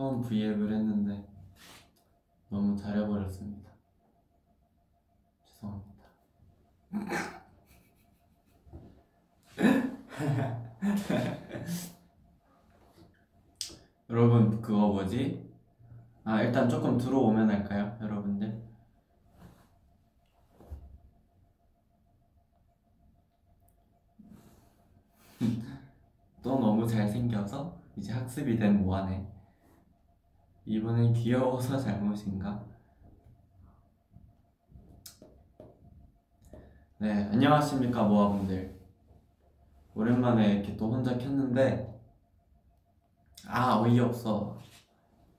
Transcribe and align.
처음 0.00 0.22
V앱을 0.22 0.72
했는데 0.72 1.28
너무 2.48 2.74
잘해버렸습니다. 2.74 3.70
죄송합니다. 5.44 6.04
여러분 14.08 14.62
그거 14.62 14.88
뭐지? 14.88 15.52
아 16.24 16.40
일단 16.40 16.66
조금 16.66 16.96
들어오면 16.96 17.50
할까요, 17.50 17.98
여러분들? 18.00 18.70
또 26.42 26.58
너무 26.58 26.88
잘생겨서 26.88 27.78
이제 27.98 28.14
학습이 28.14 28.56
된 28.56 28.82
모아네. 28.82 29.39
이번엔 30.66 31.12
귀여워서 31.14 31.76
잘못인가? 31.78 32.64
네, 36.98 37.24
안녕하십니까 37.32 38.04
모아분들. 38.04 38.78
오랜만에 39.94 40.54
이렇게 40.54 40.76
또 40.76 40.92
혼자 40.92 41.16
켰는데 41.16 41.98
아 43.48 43.78
어이없어. 43.80 44.58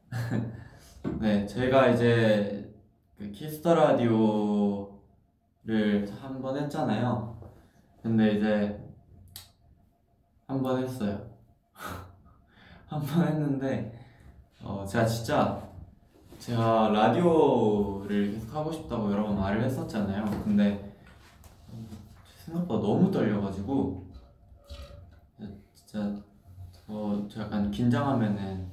네, 1.20 1.46
저희가 1.46 1.90
이제 1.90 2.74
그 3.18 3.32
Kiss 3.32 3.57
the 3.57 3.76
Radio를 3.76 5.00
한 6.22 6.42
번 6.42 6.58
했잖아요. 6.58 7.40
근데 8.02 8.34
이제 8.34 8.78
한 10.48 10.62
번 10.64 10.84
했어요. 10.84 11.30
한 12.88 13.00
번 13.02 13.28
했는데 13.28 14.01
어 14.64 14.86
제가 14.86 15.06
진짜 15.06 15.62
제가 16.40 16.90
라디오를 16.90 18.32
계속 18.32 18.54
하고 18.56 18.72
싶다고 18.72 19.12
여러 19.12 19.24
번 19.24 19.38
말을 19.40 19.64
했었잖아요. 19.64 20.26
근데 20.44 20.94
생각보다 22.46 22.82
너무 22.88 23.12
떨려가지고 23.12 24.08
진짜 25.74 26.16
저, 26.88 27.28
저 27.30 27.42
약간 27.42 27.70
긴장하면은 27.72 28.70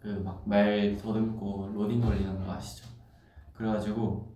그 0.00 0.22
막 0.24 0.42
말 0.46 0.96
더듬고 1.00 1.70
로딩 1.74 2.00
걸리는 2.00 2.46
거 2.46 2.52
아시죠? 2.52 2.88
그래가지고 3.54 4.32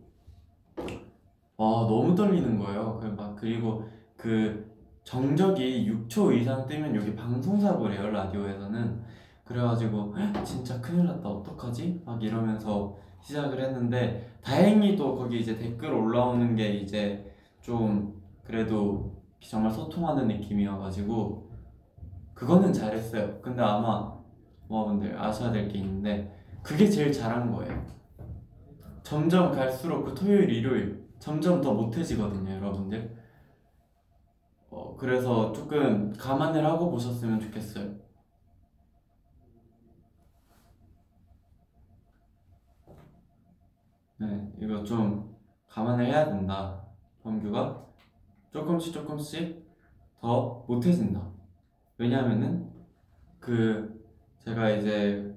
와 1.56 1.86
너무 1.86 2.14
떨리는 2.14 2.58
거예요. 2.58 2.98
그막 3.00 3.36
그리고 3.36 3.88
그 4.16 4.70
정적이 5.04 5.88
6초 6.08 6.36
이상 6.36 6.66
뜨면 6.66 6.94
여기 6.96 7.14
방송사고래요 7.14 8.10
라디오에서는 8.10 9.02
그래가지고 9.44 10.14
"헉, 10.16 10.44
진짜 10.44 10.80
큰일 10.80 11.06
났다 11.06 11.28
어떡하지? 11.28 12.02
막 12.04 12.22
이러면서 12.22 12.97
시작을 13.22 13.60
했는데 13.60 14.30
다행히도 14.42 15.16
거기 15.16 15.41
이제 15.41 15.56
댓글 15.56 15.92
올라오는 15.92 16.54
게 16.56 16.75
이제 16.75 17.32
좀 17.60 18.20
그래도 18.44 19.22
정말 19.41 19.70
소통하는 19.72 20.28
느낌이어가지고 20.28 21.50
그거는 22.34 22.72
잘했어요. 22.72 23.41
근데 23.41 23.62
아마 23.62 24.12
모아분들 24.69 25.19
아셔야 25.20 25.52
될 25.52 25.69
게 25.69 25.78
있는데 25.78 26.36
그게 26.62 26.88
제일 26.88 27.12
잘한 27.12 27.52
거예요. 27.52 27.84
점점 29.02 29.52
갈수록 29.52 30.04
그 30.04 30.14
토요일, 30.14 30.48
일요일 30.50 31.04
점점 31.19 31.60
더 31.60 31.72
못해지거든요, 31.75 32.52
여러분들. 32.56 33.16
어, 34.70 34.97
그래서 34.97 35.52
조금 35.52 36.12
감안을 36.12 36.64
하고 36.64 36.91
보셨으면 36.91 37.38
좋겠어요. 37.41 37.91
네, 44.22 44.53
이거 44.60 44.84
좀 44.84 45.34
감안을 45.66 46.06
해야 46.06 46.25
된다. 46.25 46.81
범규가 47.25 47.84
조금씩 48.53 48.93
조금씩 48.93 49.66
더 50.21 50.65
못해진다. 50.69 51.28
왜냐면은 51.99 52.71
그 53.41 54.00
제가 54.38 54.71
이제 54.71 55.37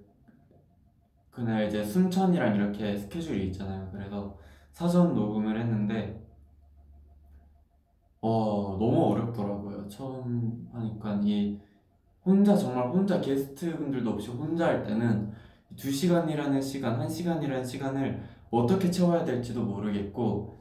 그날 1.31 1.67
이제 1.67 1.83
순천이랑 1.83 2.55
이렇게 2.55 2.95
스케줄이 2.95 3.47
있잖아요. 3.47 3.89
그래서 3.91 4.37
사전 4.71 5.15
녹음을 5.15 5.59
했는데 5.59 6.23
어 8.21 8.77
너무 8.79 9.13
어렵더라고요. 9.13 9.87
처음 9.87 10.69
하니까 10.71 11.19
이 11.23 11.59
혼자 12.23 12.55
정말 12.55 12.87
혼자 12.89 13.19
게스트 13.19 13.75
분들도 13.77 14.11
없이 14.11 14.29
혼자 14.29 14.67
할 14.67 14.83
때는 14.83 15.31
두 15.75 15.91
시간이라는 15.91 16.61
시간, 16.61 16.99
한 16.99 17.09
시간이라는 17.09 17.63
시간을 17.63 18.34
어떻게 18.55 18.89
채워야 18.89 19.25
될지도 19.25 19.63
모르겠고 19.63 20.55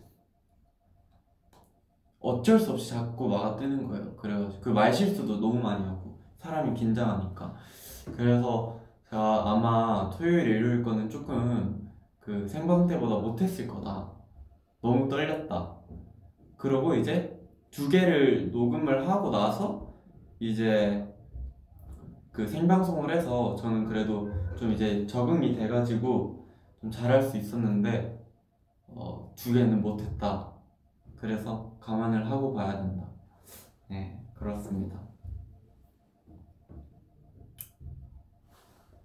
어쩔 2.20 2.58
수 2.58 2.72
없이 2.72 2.90
자꾸 2.90 3.28
막아 3.28 3.54
뜨는 3.56 3.86
거예요. 3.86 4.16
그래가지고 4.16 4.60
그 4.62 4.68
말실수도 4.70 5.38
너무 5.40 5.60
많이 5.60 5.84
하고 5.84 6.18
사람이 6.38 6.74
긴장하니까 6.74 7.54
그래서 8.16 8.80
제가 9.10 9.52
아마 9.52 10.10
토요일, 10.10 10.40
일요일 10.40 10.82
거는 10.82 11.08
조금 11.08 11.88
그 12.18 12.48
생방 12.48 12.86
때보다 12.86 13.16
못했을 13.16 13.68
거다. 13.68 14.10
너무 14.82 15.08
떨렸다. 15.08 15.76
그러고 16.56 16.94
이제 16.94 17.40
두 17.70 17.88
개를 17.88 18.50
녹음을 18.50 19.08
하고 19.08 19.30
나서 19.30 19.94
이제 20.40 21.06
그 22.32 22.46
생방송을 22.46 23.14
해서 23.14 23.54
저는 23.54 23.84
그래도 23.84 24.30
좀 24.56 24.72
이제 24.72 25.06
적응이 25.06 25.54
돼가지고 25.54 26.43
좀 26.84 26.90
잘할 26.90 27.22
수 27.22 27.38
있었는데 27.38 28.22
어, 28.88 29.32
두 29.34 29.54
개는 29.54 29.80
못했다. 29.80 30.52
그래서 31.16 31.74
감안을 31.80 32.30
하고 32.30 32.52
봐야 32.52 32.76
된다. 32.76 33.08
네, 33.88 34.22
그렇습니다. 34.34 35.00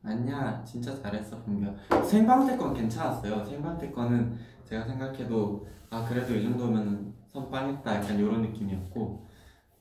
아니야, 0.03 0.61
진짜 0.65 1.01
잘했어, 1.01 1.41
분명. 1.43 1.73
생방 2.05 2.45
때 2.45 2.57
건 2.57 2.73
괜찮았어요. 2.73 3.45
생방 3.45 3.77
때 3.77 3.89
거는 3.91 4.37
제가 4.65 4.85
생각해도 4.85 5.65
아 5.89 6.05
그래도 6.05 6.35
이 6.35 6.43
정도면 6.43 7.13
선빵했다 7.29 7.95
약간 7.95 8.19
이런 8.19 8.41
느낌이었고 8.41 9.25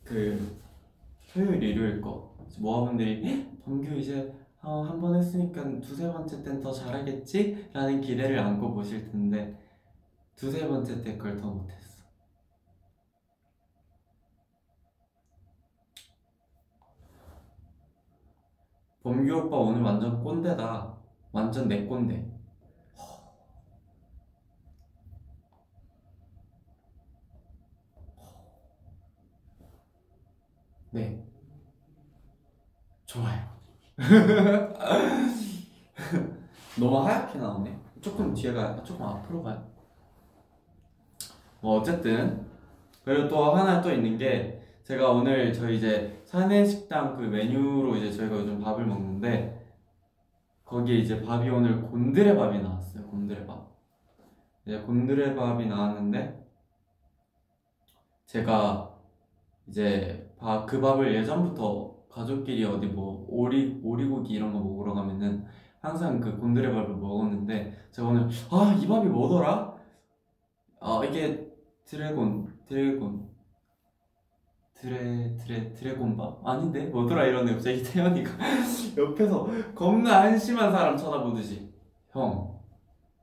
그 0.05 0.57
토요일 1.33 1.61
일요일 1.65 2.01
거 2.01 2.33
모아분들이 2.61 3.59
범규 3.65 3.93
이제 3.97 4.33
어, 4.63 4.83
한 4.83 5.01
번 5.01 5.15
했으니까 5.17 5.63
두세 5.81 6.13
번째 6.13 6.43
땐 6.45 6.61
더 6.61 6.71
잘하겠지? 6.73 7.71
라는 7.73 8.01
기대를 8.01 8.39
안고 8.39 8.73
보실 8.75 9.11
텐데 9.11 9.57
두세 10.37 10.67
번째 10.69 11.03
때 11.03 11.19
걸 11.19 11.37
더 11.41 11.51
못했어. 11.51 12.05
범규 19.03 19.35
오빠 19.35 19.57
오늘 19.57 19.83
완전 19.83 20.23
꼰대다. 20.23 20.97
완전 21.33 21.67
내 21.67 21.85
꼰대. 21.85 22.25
네. 30.91 31.25
좋아요 33.07 33.58
너무 36.79 37.05
하얗게 37.05 37.39
나오네. 37.39 37.77
조금 38.01 38.33
뒤에가 38.33 38.81
조금 38.85 39.05
앞으로 39.05 39.43
가요? 39.43 39.61
뭐 41.61 41.81
어쨌든 41.81 42.47
그리고 43.05 43.29
또 43.29 43.57
하나 43.57 43.83
또 43.83 43.93
있는 43.93 44.17
게 44.17 44.63
제가 44.85 45.11
오늘 45.11 45.53
저희 45.53 45.79
이제 45.79 46.23
사내 46.25 46.65
식당 46.65 47.17
그 47.17 47.23
메뉴로 47.23 47.97
이제 47.97 48.13
저희가 48.13 48.37
요즘 48.37 48.61
밥을 48.61 48.87
먹는데 48.87 49.67
거기에 50.65 50.99
이제 50.99 51.21
밥이 51.21 51.51
오늘 51.51 51.83
곤드레 51.83 52.37
밥이 52.37 52.63
나왔어요 52.63 53.05
곤드레 53.09 53.47
밥. 53.47 53.67
이제 54.65 54.79
곤드레 54.79 55.35
밥이 55.35 55.67
나왔는데 55.67 56.47
제가 58.27 58.95
이제 59.67 60.33
밥, 60.39 60.67
그 60.67 60.81
밥을 60.81 61.13
예전부터 61.15 61.88
가족끼리 62.11 62.65
어디 62.65 62.87
뭐 62.87 63.27
오리 63.29 63.81
오리고기 63.83 64.33
이런 64.35 64.53
거 64.53 64.61
먹으러 64.61 64.95
가면은 64.95 65.45
항상 65.81 66.21
그 66.21 66.37
곤드레 66.39 66.73
밥을 66.73 66.97
먹었는데 66.97 67.73
제가 67.93 68.09
오늘 68.09 68.29
아 68.51 68.75
이 68.81 68.87
밥이 68.87 69.07
뭐더라? 69.09 69.75
아 70.81 71.01
이게 71.05 71.49
드래곤 71.85 72.53
드래곤. 72.67 73.29
드레 74.75 75.37
드레 75.37 75.73
드래곤밥? 75.73 76.47
아닌데? 76.47 76.87
뭐더라? 76.87 77.25
이러네 77.25 77.53
갑자기 77.53 77.83
태연이가 77.83 78.31
옆에서 78.97 79.49
겁나 79.75 80.23
한심한 80.23 80.71
사람 80.71 80.97
쳐다보듯이 80.97 81.73
형 82.11 82.59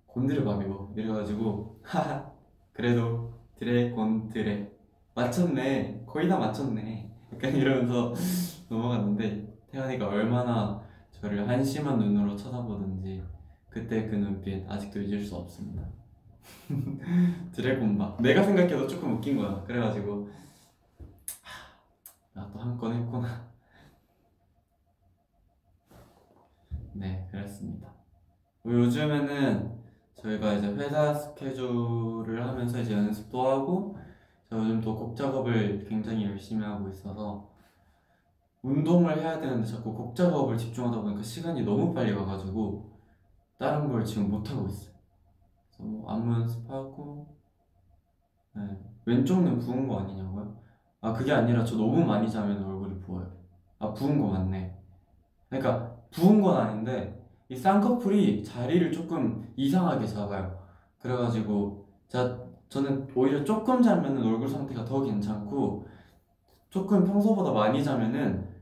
곤드레 0.08 0.44
밥이 0.44 0.66
뭐? 0.66 0.94
이래가지고 0.98 1.80
하하 1.84 2.30
그래도 2.74 3.34
드래곤 3.56 4.28
드레. 4.28 4.70
맞췄네. 5.16 6.04
거의 6.06 6.28
다 6.28 6.38
맞췄네. 6.38 7.10
약간 7.34 7.56
이러면서 7.56 8.14
넘어갔는데 8.69 9.53
태연이가 9.71 10.07
얼마나 10.07 10.81
저를 11.12 11.47
한심한 11.47 11.97
눈으로 12.00 12.35
쳐다보든지 12.35 13.23
그때 13.69 14.07
그 14.07 14.15
눈빛 14.15 14.69
아직도 14.69 15.01
잊을 15.01 15.23
수 15.23 15.35
없습니다. 15.35 15.83
드래곤박 17.51 18.21
내가 18.21 18.44
생각해도 18.44 18.88
조금 18.88 19.13
웃긴 19.15 19.38
거야. 19.38 19.63
그래가지고 19.63 20.29
나도 22.33 22.59
한건 22.59 22.94
했구나. 22.94 23.47
네, 26.94 27.27
그렇습니다. 27.31 27.94
뭐 28.63 28.73
요즘에는 28.73 29.75
저희가 30.15 30.53
이제 30.53 30.67
회사 30.73 31.13
스케줄을 31.13 32.45
하면서 32.47 32.79
이제 32.79 32.94
연습도 32.94 33.47
하고 33.47 33.97
저 34.50 34.57
요즘 34.57 34.81
또 34.81 34.95
곡 34.95 35.15
작업을 35.15 35.85
굉장히 35.88 36.25
열심히 36.25 36.63
하고 36.63 36.88
있어서 36.89 37.50
운동을 38.65 39.21
해야 39.21 39.39
되는데 39.39 39.63
자꾸 39.63 39.94
곡 39.94 40.15
작업을 40.15 40.57
집중하다 40.57 41.00
보니까 41.01 41.21
시간이 41.21 41.63
너무 41.63 41.94
빨리 41.94 42.15
가가지고 42.15 42.91
다른 43.59 43.91
걸 43.91 44.03
지금 44.03 44.31
못 44.31 44.50
하고 44.50 44.67
있어요. 44.67 44.95
그래서 45.67 45.83
뭐 45.83 46.12
안무 46.12 46.33
연습하고 46.33 47.27
네. 48.56 48.62
왼쪽 49.06 49.44
눈 49.44 49.59
부은 49.59 49.88
거 49.88 50.00
아니냐고요? 50.00 50.56
아 51.01 51.13
그게 51.13 51.31
아니라 51.31 51.63
저 51.63 51.75
너무 51.75 52.03
많이 52.03 52.27
자면 52.27 52.63
얼굴이 52.63 53.00
부어요. 53.01 53.31
아 53.77 53.94
부은 53.94 54.19
거 54.19 54.29
맞네. 54.29 54.75
그러니까 55.50 55.95
부은 56.09 56.41
건 56.41 56.57
아닌데 56.57 57.23
이 57.47 57.56
쌍꺼풀이 57.56 58.44
자리를 58.44 58.91
조금 58.91 59.47
이상하게 59.56 60.07
잡아요. 60.07 60.57
그래가지고 61.00 61.85
자 62.07 62.35
저는 62.69 63.07
오히려 63.15 63.44
조금 63.44 63.79
자면은 63.79 64.25
얼굴 64.25 64.50
상태가 64.50 64.83
더 64.83 65.03
괜찮고 65.03 65.88
조금 66.71 67.06
평소보다 67.06 67.51
많이 67.51 67.83
자면은 67.83 68.55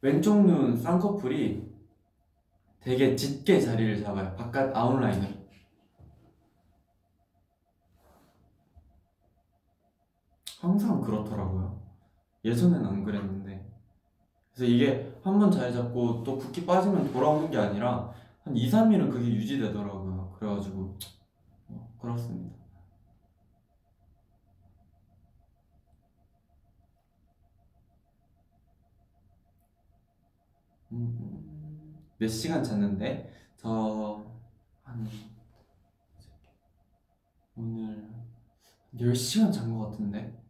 왼쪽 0.00 0.44
눈 0.44 0.76
쌍꺼풀이 0.76 1.68
되게 2.80 3.14
짙게 3.16 3.60
자리를 3.60 4.02
잡아요. 4.02 4.34
바깥 4.36 4.74
아웃라인을. 4.76 5.38
항상 10.60 11.00
그렇더라고요. 11.00 11.80
예전엔 12.44 12.84
안 12.84 13.04
그랬는데. 13.04 13.66
그래서 14.54 14.64
이게 14.72 15.14
한 15.22 15.38
번 15.38 15.50
자리 15.50 15.72
잡고 15.72 16.24
또 16.24 16.38
붓기 16.38 16.66
빠지면 16.66 17.12
돌아오는 17.12 17.50
게 17.50 17.58
아니라 17.58 18.12
한 18.44 18.56
2, 18.56 18.68
3일은 18.70 19.10
그게 19.10 19.26
유지되더라고요. 19.26 20.32
그래가지고 20.38 20.98
뭐 21.68 21.96
그렇습니다. 22.00 22.56
음, 30.92 32.07
몇 32.18 32.28
시간 32.28 32.62
잤는데 32.62 33.32
저한 33.56 35.08
오늘 37.56 38.08
10시간 38.94 39.52
잔 39.52 39.70
것 39.72 39.90
같은데 39.90 40.40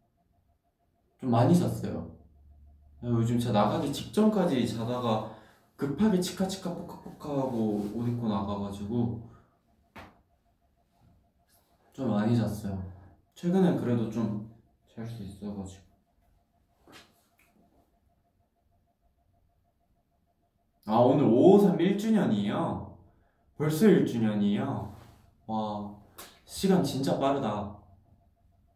좀 1.20 1.30
많이 1.30 1.54
잤어요. 1.54 2.16
요즘 3.02 3.38
제가 3.38 3.52
나가기 3.64 3.92
직전까지 3.92 4.66
자다가 4.66 5.36
급하게 5.76 6.20
치카치카 6.20 6.74
포카포카 6.74 7.28
하고 7.30 7.90
옷 7.94 8.08
입고 8.08 8.28
나가가지고 8.28 9.28
좀 11.92 12.10
많이 12.10 12.36
잤어요. 12.36 12.82
최근엔 13.34 13.76
그래도 13.76 14.10
좀 14.10 14.48
잘 14.94 15.06
수 15.06 15.22
있어가지고. 15.22 15.87
아 20.88 20.96
오늘 21.00 21.24
553 21.26 21.76
1주년이에요? 21.76 22.96
벌써 23.58 23.86
1주년이에요? 23.86 24.90
와 25.46 25.94
시간 26.46 26.82
진짜 26.82 27.18
빠르다 27.18 27.76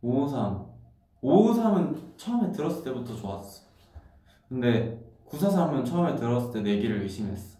553 0.02 0.66
553은 1.22 2.18
처음에 2.18 2.52
들었을 2.52 2.84
때부터 2.84 3.16
좋았어 3.16 3.66
근데 4.46 5.02
943은 5.26 5.86
처음에 5.86 6.14
들었을 6.14 6.52
때 6.52 6.60
내기를 6.60 7.00
의심했어 7.00 7.58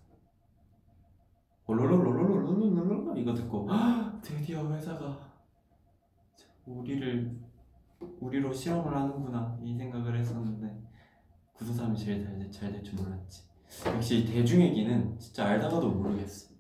롤롤롤롤롤롤롤롤 1.66 3.16
이거 3.16 3.32
듣고 3.32 3.66
헉, 3.70 4.20
드디어 4.20 4.70
회사가 4.70 5.16
우리를 6.66 7.40
우리로 8.20 8.52
실험을 8.52 8.94
하는구나 8.94 9.58
이 9.62 9.75
생각을 9.75 10.19
했었는데 10.19 10.78
943이 11.56 11.96
제일 11.96 12.50
잘될줄 12.50 12.96
몰랐지 13.02 13.51
역시 13.86 14.24
대중얘기는 14.24 15.19
진짜 15.19 15.46
알다가도 15.46 15.90
모르겠어. 15.90 16.52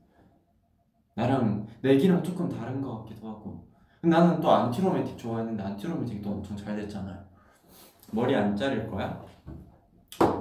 나랑 1.14 1.66
내기랑 1.82 2.22
조금 2.22 2.48
다른 2.48 2.80
것 2.80 2.98
같기도 3.02 3.28
하고. 3.28 3.68
나는 4.02 4.40
또 4.40 4.50
안티로매틱 4.50 5.16
좋아했는데 5.16 5.62
안티로매틱도 5.62 6.28
엄청 6.30 6.56
잘 6.56 6.76
됐잖아요. 6.76 7.22
머리 8.10 8.34
안 8.34 8.56
자를 8.56 8.90
거야? 8.90 9.24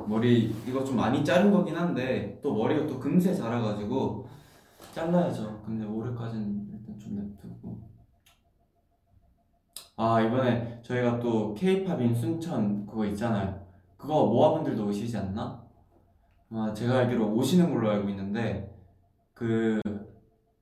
머리 0.08 0.56
이거 0.68 0.84
좀 0.84 0.96
많이 0.96 1.24
자른 1.24 1.52
거긴 1.52 1.76
한데 1.76 2.40
또 2.42 2.56
머리가 2.56 2.88
또 2.88 3.00
금세 3.00 3.34
자라가지고 3.34 4.28
잘라야죠. 4.94 5.62
근데 5.64 5.86
올해까지는 5.86 6.70
일단 6.74 6.98
좀 6.98 7.16
냅두고. 7.16 7.80
아 9.98 10.20
이번에 10.22 10.82
저희가 10.82 11.20
또 11.20 11.54
K-팝인 11.54 12.16
순천 12.16 12.88
그거 12.88 13.06
있잖아요. 13.08 13.62
그거 13.98 14.26
모아분들도 14.26 14.88
오시지 14.88 15.16
않나? 15.16 15.61
아, 16.54 16.74
제가 16.74 17.00
알기로 17.00 17.34
오시는 17.34 17.74
걸로 17.74 17.90
알고 17.90 18.10
있는데 18.10 18.78
그 19.34 19.80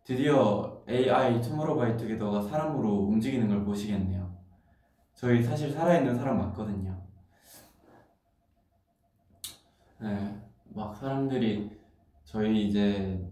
드디어 0.04 0.84
AI 0.88 1.42
투모로우바이투게더가 1.42 2.44
사람으로 2.44 3.08
움직이는 3.08 3.48
걸 3.48 3.66
보시겠네요. 3.66 4.38
저희 5.16 5.42
사실 5.42 5.72
살아있는 5.72 6.16
사람 6.16 6.38
맞거든요. 6.38 6.96
네, 10.00 10.42
막 10.66 10.96
사람들이 10.96 11.72
저희 12.24 12.68
이제 12.68 13.28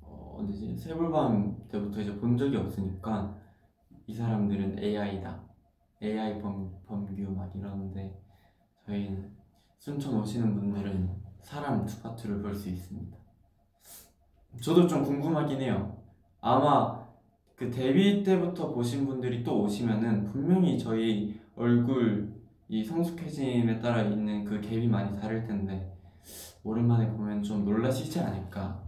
어, 0.00 0.36
언제지 0.38 0.74
세불밤 0.74 1.68
때부터 1.68 2.00
이제 2.00 2.18
본 2.18 2.38
적이 2.38 2.56
없으니까 2.56 3.36
이 4.06 4.14
사람들은 4.14 4.78
AI다, 4.78 5.44
AI 6.02 6.40
범, 6.40 6.72
범규 6.86 7.30
막 7.32 7.54
이러는데 7.54 8.18
저희는 8.86 9.36
순천 9.78 10.14
오시는 10.14 10.54
분들은 10.54 11.21
사람 11.42 11.84
두 11.84 12.00
파트를 12.00 12.40
볼 12.40 12.54
수 12.54 12.68
있습니다. 12.68 13.16
저도 14.60 14.86
좀 14.86 15.02
궁금하긴 15.02 15.60
해요. 15.60 16.02
아마 16.40 17.02
그 17.56 17.70
데뷔 17.70 18.22
때부터 18.22 18.72
보신 18.72 19.06
분들이 19.06 19.42
또 19.42 19.62
오시면은 19.62 20.24
분명히 20.24 20.78
저희 20.78 21.40
얼굴 21.54 22.40
이 22.68 22.84
성숙해짐에 22.84 23.80
따라 23.80 24.02
있는 24.02 24.44
그 24.44 24.60
갭이 24.60 24.88
많이 24.88 25.18
다를 25.20 25.46
텐데 25.46 25.94
오랜만에 26.64 27.10
보면 27.10 27.42
좀 27.42 27.64
놀라시지 27.64 28.20
않을까 28.20 28.82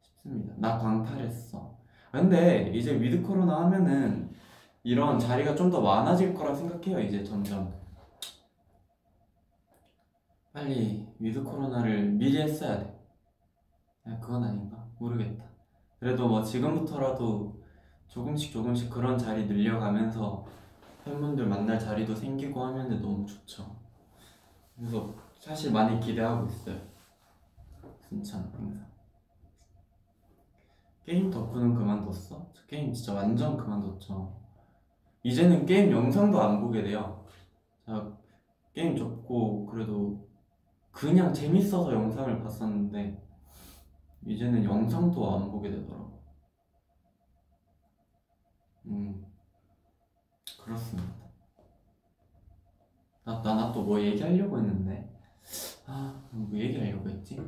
싶습니다. 0.00 0.54
나 0.58 0.78
광탈했어. 0.78 1.76
근데 2.12 2.70
이제 2.74 2.98
with 2.98 3.22
코로나 3.22 3.64
하면은 3.64 4.33
이런 4.84 5.18
자리가 5.18 5.54
좀 5.56 5.70
더 5.70 5.80
많아질 5.80 6.34
거라 6.34 6.54
생각해요 6.54 7.00
이제 7.00 7.24
점점. 7.24 7.72
빨리 10.52 11.08
with 11.18 11.42
코로나를 11.42 12.10
미리 12.12 12.40
했어야 12.40 12.78
돼. 12.78 13.00
아, 14.04 14.18
그건 14.20 14.44
아닌가? 14.44 14.86
모르겠다. 14.98 15.44
그래도 15.98 16.28
뭐 16.28 16.42
지금부터라도 16.42 17.60
조금씩 18.08 18.52
조금씩 18.52 18.90
그런 18.90 19.18
자리 19.18 19.46
늘려가면서 19.46 20.44
팬분들 21.04 21.46
만날 21.46 21.78
자리도 21.78 22.14
생기고 22.14 22.62
하면 22.62 23.00
너무 23.00 23.26
좋죠. 23.26 23.74
그래서 24.76 25.12
사실 25.40 25.72
많이 25.72 25.98
기대하고 25.98 26.46
있어요. 26.46 26.78
순천 28.08 28.52
행사. 28.58 28.84
게임 31.04 31.30
덕후는 31.30 31.74
그만뒀어? 31.74 32.50
저 32.54 32.66
게임 32.68 32.92
진짜 32.92 33.14
완전 33.14 33.56
그만뒀죠 33.56 34.43
이제는 35.24 35.66
게임 35.66 35.90
영상도 35.90 36.40
안 36.40 36.60
보게 36.60 36.82
돼요. 36.82 37.24
자, 37.86 38.16
게임 38.74 38.96
접고 38.96 39.66
그래도 39.66 40.28
그냥 40.92 41.32
재밌어서 41.32 41.92
영상을 41.92 42.42
봤었는데 42.42 43.22
이제는 44.26 44.64
영상도 44.64 45.34
안 45.36 45.50
보게 45.50 45.70
되더라고. 45.70 46.22
음, 48.86 49.24
그렇습니다. 50.62 51.14
나, 53.24 53.42
나, 53.42 53.54
나 53.54 53.72
또 53.72 53.82
뭐 53.84 54.00
얘기하려고 54.00 54.58
했는데. 54.58 55.10
아, 55.86 56.22
뭐 56.32 56.58
얘기하려고 56.58 57.08
했지? 57.10 57.38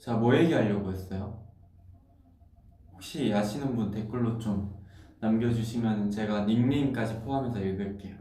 자, 0.00 0.16
뭐 0.16 0.34
얘기하려고 0.36 0.90
했어요? 0.92 1.49
혹시 3.00 3.32
아시는 3.32 3.74
분 3.74 3.90
댓글로 3.90 4.38
좀 4.38 4.78
남겨주시면 5.20 6.10
제가 6.10 6.44
닉네임까지 6.44 7.22
포함해서 7.22 7.58
읽을게요. 7.58 8.14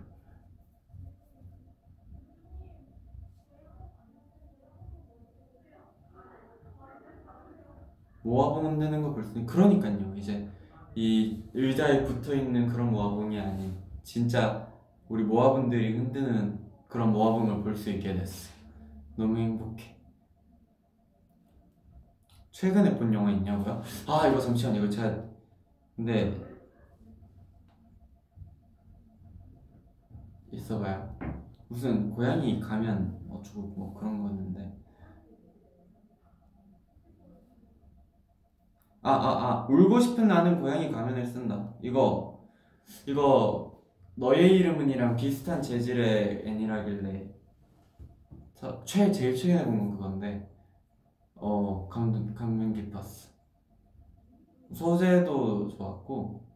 모아봉 8.24 8.68
흔드는 8.68 9.02
거 9.02 9.14
있는 9.14 9.46
그러니까요. 9.46 10.16
이제 10.16 10.48
이 10.96 11.44
의자에 11.54 12.06
붙어 12.06 12.34
있는 12.34 12.70
그런 12.70 12.90
모아봉이 12.92 13.38
아닌 13.38 13.76
진짜 14.04 14.72
우리 15.10 15.26
모아분들이 15.26 15.98
흔드는 15.98 16.58
그런 16.88 17.12
모아봉을 17.12 17.64
볼 17.64 17.76
수 17.76 17.90
있게 17.90 18.14
됐어 18.14 18.50
너무 19.18 19.38
행복해 19.40 19.99
최근에 22.60 22.98
본 22.98 23.14
영화 23.14 23.32
있냐고요? 23.32 23.82
아 24.06 24.28
이거 24.28 24.38
잠시만 24.38 24.76
이거 24.76 24.90
제가 24.90 25.24
근데 25.96 26.38
있어봐요. 30.52 31.18
무슨 31.70 32.10
고양이 32.10 32.60
가면 32.60 33.18
어쩌고 33.30 33.62
뭐 33.78 33.94
그런 33.94 34.22
거였는데. 34.22 34.78
아, 39.02 39.12
아, 39.12 39.64
아, 39.64 39.68
울고 39.70 39.98
싶은 40.02 40.28
나는 40.28 40.60
고양이 40.60 40.92
가면을 40.92 41.26
쓴다. 41.26 41.74
이거, 41.82 42.46
이거, 43.08 43.82
너의 44.16 44.58
이름은이랑 44.58 45.16
비슷한 45.16 45.62
재질의 45.62 46.44
애니라길래, 46.46 47.34
저, 48.56 48.84
최, 48.84 49.10
제일 49.12 49.34
최근에 49.34 49.64
본 49.64 49.78
건 49.80 49.92
그건데, 49.92 50.50
어, 51.40 51.88
감동, 51.90 52.34
감명 52.34 52.74
깊었어. 52.74 53.30
소재도 54.74 55.70
좋았고, 55.70 56.48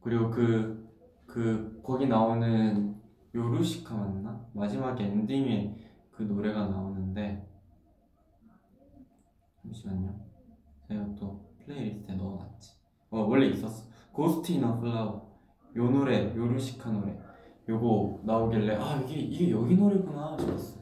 그리고 0.00 0.30
그, 0.30 0.92
그, 1.26 1.80
거기 1.82 2.06
나오는 2.06 3.00
요루시카 3.34 3.94
맞나? 3.96 4.46
마지막에 4.52 5.04
엔딩에 5.04 5.76
그 6.10 6.22
노래가 6.22 6.68
나오는데, 6.68 7.48
잠시만요. 9.62 10.14
제가 10.88 11.14
또 11.14 11.54
playlist에 11.64 12.16
넣어놨지. 12.16 12.72
어, 13.10 13.20
원래 13.20 13.46
있었어. 13.46 13.88
in 14.48 14.78
a 14.78 14.85
Flower. 14.85 15.34
요 15.76 15.90
노래, 15.90 16.34
요루시카 16.36 16.90
노래. 16.90 17.18
요거 17.68 18.20
나오길래 18.24 18.76
아 18.76 19.00
이게 19.00 19.14
이게 19.20 19.50
여기 19.50 19.74
노래구나 19.74 20.36
싶었어. 20.38 20.80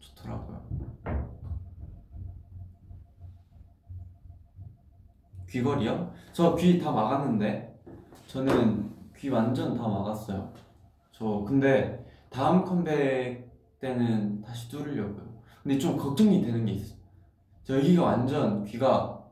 좋더라고요. 0.00 0.68
귀걸이요? 5.58 6.12
저 6.32 6.54
귀 6.54 6.78
다 6.78 6.92
막았는데 6.92 7.76
저는 8.26 8.90
귀 9.16 9.28
완전 9.28 9.76
다 9.76 9.88
막았어요. 9.88 10.52
저 11.10 11.44
근데 11.46 12.06
다음 12.30 12.64
컴백 12.64 13.48
때는 13.80 14.40
다시 14.42 14.68
뚫으려고요. 14.70 15.26
근데 15.62 15.78
좀 15.78 15.96
걱정이 15.96 16.42
되는 16.42 16.64
게 16.64 16.72
있어. 16.72 16.94
저 17.64 17.76
여기가 17.78 18.04
완전 18.04 18.64
귀가 18.64 19.24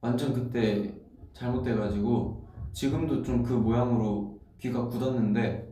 완전 0.00 0.32
그때 0.32 0.94
잘못돼가지고 1.32 2.48
지금도 2.72 3.22
좀 3.22 3.42
그 3.42 3.52
모양으로 3.52 4.38
귀가 4.58 4.86
굳었는데 4.86 5.68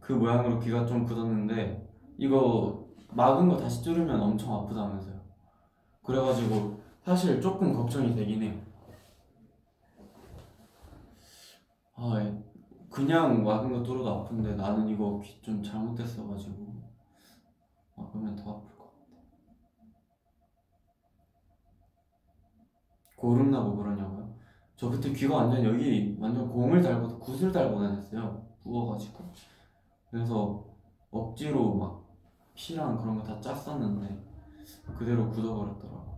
그 0.00 0.12
모양으로 0.12 0.60
귀가 0.60 0.84
좀 0.84 1.04
굳었는데 1.04 1.88
이거 2.18 2.86
막은 3.12 3.48
거 3.48 3.56
다시 3.56 3.82
뚫으면 3.82 4.20
엄청 4.20 4.54
아프다면서요. 4.54 5.16
그래가지고 6.02 6.75
사실 7.06 7.40
조금 7.40 7.72
걱정이 7.72 8.14
되긴 8.16 8.42
해요. 8.42 8.60
아, 11.94 12.20
예. 12.20 12.44
그냥 12.90 13.44
막은 13.44 13.72
거 13.72 13.82
뚫어도 13.82 14.08
아픈데 14.10 14.56
나는 14.56 14.88
이거 14.88 15.20
귀 15.22 15.40
좀 15.42 15.62
잘못됐어가지고 15.62 16.66
막으면 17.96 18.36
더 18.36 18.56
아플 18.58 18.76
것 18.76 18.84
같아. 18.86 19.06
고름 23.16 23.50
나고 23.50 23.76
그러냐고요? 23.76 24.34
저 24.76 24.90
그때 24.90 25.12
귀가 25.12 25.36
완전 25.36 25.64
여기 25.64 26.16
완전 26.20 26.48
공을 26.48 26.82
달고 26.82 27.18
굿을 27.20 27.52
달고 27.52 27.80
다녔어요. 27.80 28.46
부어가지고. 28.62 29.24
그래서 30.10 30.64
억지로 31.10 31.74
막 31.76 32.04
피랑 32.54 32.98
그런 32.98 33.16
거 33.18 33.22
다 33.24 33.40
짰었는데 33.40 34.24
그대로 34.98 35.30
굳어버렸더라고. 35.30 36.15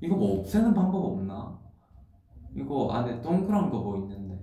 이거 0.00 0.16
뭐 0.16 0.40
없애는 0.40 0.74
방법 0.74 1.04
없나? 1.04 1.58
이거 2.54 2.90
안에 2.92 3.20
동그란 3.22 3.70
거 3.70 3.78
뭐 3.80 3.96
있는데. 3.98 4.38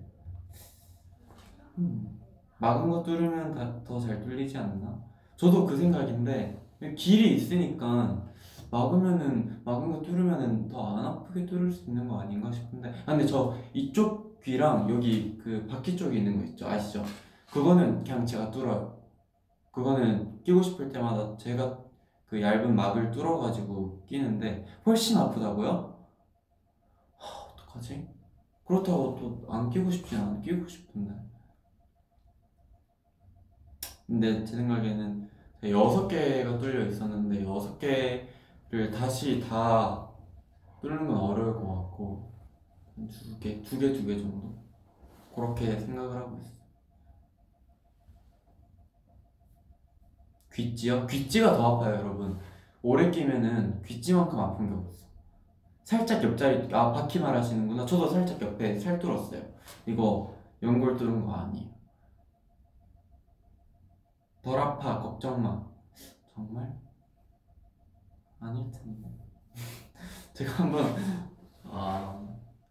음, 1.80 2.20
막은 2.60 2.90
거 2.90 3.02
뚫으면 3.04 3.84
더 3.84 4.00
잘 4.00 4.22
뚫리지 4.22 4.58
않나? 4.58 5.02
저도 5.38 5.66
그 5.66 5.76
생각인데 5.76 6.62
길이 6.98 7.36
있으니까 7.36 8.24
막으면은 8.70 9.62
막은 9.64 9.92
거 9.92 10.02
뚫으면은 10.02 10.68
더 10.68 10.98
안 10.98 11.06
아프게 11.06 11.46
뚫을 11.46 11.72
수 11.72 11.86
있는 11.90 12.08
거 12.08 12.20
아닌가 12.20 12.52
싶은데 12.52 12.90
아 13.06 13.12
근데 13.12 13.26
저 13.26 13.56
이쪽 13.74 14.40
귀랑 14.42 14.90
여기 14.90 15.38
그 15.38 15.66
바퀴 15.68 15.96
쪽에 15.98 16.18
있는 16.18 16.38
거 16.38 16.44
있죠 16.46 16.68
아시죠? 16.68 17.04
그거는 17.52 18.04
그냥 18.04 18.26
제가 18.26 18.52
뚫어요 18.52 18.94
그거는 19.72 20.42
끼고 20.44 20.62
싶을 20.62 20.92
때마다 20.92 21.36
제가 21.38 21.80
그 22.34 22.42
얇은 22.42 22.76
막을 22.76 23.12
뚫어가지고 23.12 24.06
끼는데 24.08 24.66
훨씬 24.88 25.16
아프다고요? 25.18 26.04
하, 27.20 27.52
어떡하지? 27.52 28.10
그렇다고 28.66 29.16
또 29.20 29.46
안 29.54 29.70
끼고 29.70 29.92
싶진 29.92 30.18
않아 30.18 30.42
끼고 30.42 30.68
싶은데 30.68 31.14
근데 34.08 34.44
제 34.44 34.56
생각에는 34.56 35.30
여섯 35.66 36.08
개가 36.08 36.58
뚫려 36.58 36.88
있었는데 36.88 37.46
여섯 37.46 37.78
개를 37.78 38.90
다시 38.92 39.40
다 39.40 40.10
뚫는 40.82 41.06
건 41.08 41.16
어려울 41.16 41.54
것 41.54 41.68
같고 41.68 42.34
두 43.12 43.38
개, 43.40 43.62
두 43.62 43.78
개, 43.78 43.94
두 43.94 44.08
개 44.08 44.18
정도 44.18 44.56
그렇게 45.36 45.80
생각을 45.80 46.16
하고 46.18 46.40
있어요. 46.40 46.63
귀찌요? 50.54 51.08
귀찌가 51.08 51.56
더 51.56 51.78
아파요, 51.78 51.96
여러분. 51.96 52.40
오래 52.82 53.10
끼면은 53.10 53.82
귀찌만큼 53.84 54.40
아픈 54.40 54.70
게 54.70 54.76
없어. 54.76 55.08
살짝 55.84 56.24
옆자리, 56.24 56.74
아, 56.74 56.92
바퀴 56.92 57.20
말하시는구나. 57.20 57.86
저도 57.86 58.08
살짝 58.10 58.42
옆에 58.42 58.78
살 58.80 59.00
뚫었어요. 59.00 59.42
이거 59.86 60.36
연골 60.62 60.98
뚫은 60.98 61.26
거 61.26 61.34
아니에요. 61.34 61.74
덜 64.44 64.60
아파 64.60 65.00
걱정 65.00 65.42
마 65.42 65.66
정말 66.36 66.78
아닐 68.42 68.70
텐데 68.72 69.10
제가 70.34 70.64
한번 70.64 70.84
아, 71.64 72.28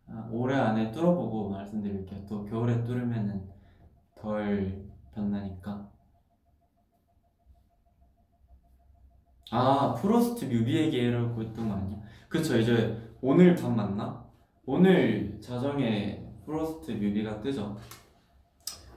아, 0.09 0.29
올해 0.31 0.55
안에 0.55 0.93
뚫어보고 0.93 1.49
말씀드릴게요 1.49 2.27
또 2.27 2.45
겨울에 2.45 2.85
뚫으면은 2.85 3.51
덜 4.15 4.87
병나니까 5.15 5.91
아 9.55 9.95
Frost 9.95 10.47
뮤비 10.47 10.75
얘기하고 10.77 11.43
있던 11.43 11.69
거 11.69 11.75
아니야? 11.75 11.99
그쵸 12.29 12.59
이제 12.59 12.99
오늘 13.21 13.55
밤 13.55 13.77
맞나? 13.77 14.25
오늘 14.65 15.39
자정에 15.43 16.27
Frost 16.47 16.93
뮤비가 16.93 17.39
뜨죠 17.43 17.77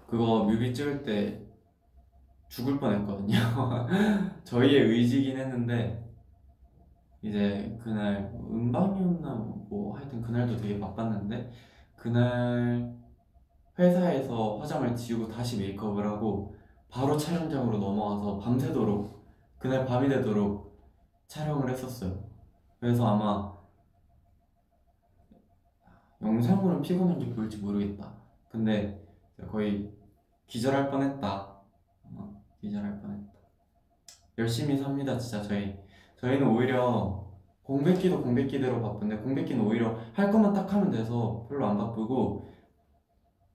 그거 0.08 0.46
뮤비 0.46 0.74
찍을 0.74 1.04
때 1.04 1.42
죽을 2.48 2.80
뻔했거든요. 2.80 3.36
저희의 4.46 4.84
의지긴 4.84 5.38
했는데 5.38 6.02
이제 7.22 7.78
그날 7.84 8.32
음방이었나 8.50 9.34
뭐 9.68 9.98
하여튼 9.98 10.22
그날도 10.22 10.56
되게 10.56 10.80
바빴는데 10.80 11.52
그날 11.98 12.96
회사에서 13.78 14.58
화장을 14.60 14.96
지우고 14.96 15.28
다시 15.28 15.58
메이크업을 15.60 16.08
하고 16.08 16.56
바로 16.88 17.18
촬영장으로 17.18 17.78
넘어가서 17.78 18.38
밤새도록 18.38 19.15
그날 19.66 19.84
밤이 19.84 20.08
되도록 20.08 20.80
촬영을 21.26 21.68
했었어요. 21.72 22.24
그래서 22.80 23.04
아마 23.08 23.52
영상으로는 26.22 26.84
피곤한지 26.84 27.34
보일지 27.34 27.58
모르겠다. 27.58 28.14
근데 28.52 29.04
거의 29.50 29.92
기절할 30.46 30.92
뻔했다. 30.92 31.62
기절할 32.62 33.02
뻔했다. 33.02 33.34
열심히 34.38 34.78
삽니다, 34.78 35.18
진짜 35.18 35.42
저희. 35.42 35.76
저희는 36.18 36.48
오히려 36.48 37.28
공백기도 37.64 38.22
공백기대로 38.22 38.80
바쁜데 38.84 39.18
공백기는 39.18 39.66
오히려 39.66 39.98
할 40.14 40.32
것만 40.32 40.54
딱 40.54 40.72
하면 40.72 40.92
돼서 40.92 41.48
별로 41.50 41.66
안 41.66 41.76
바쁘고 41.80 42.54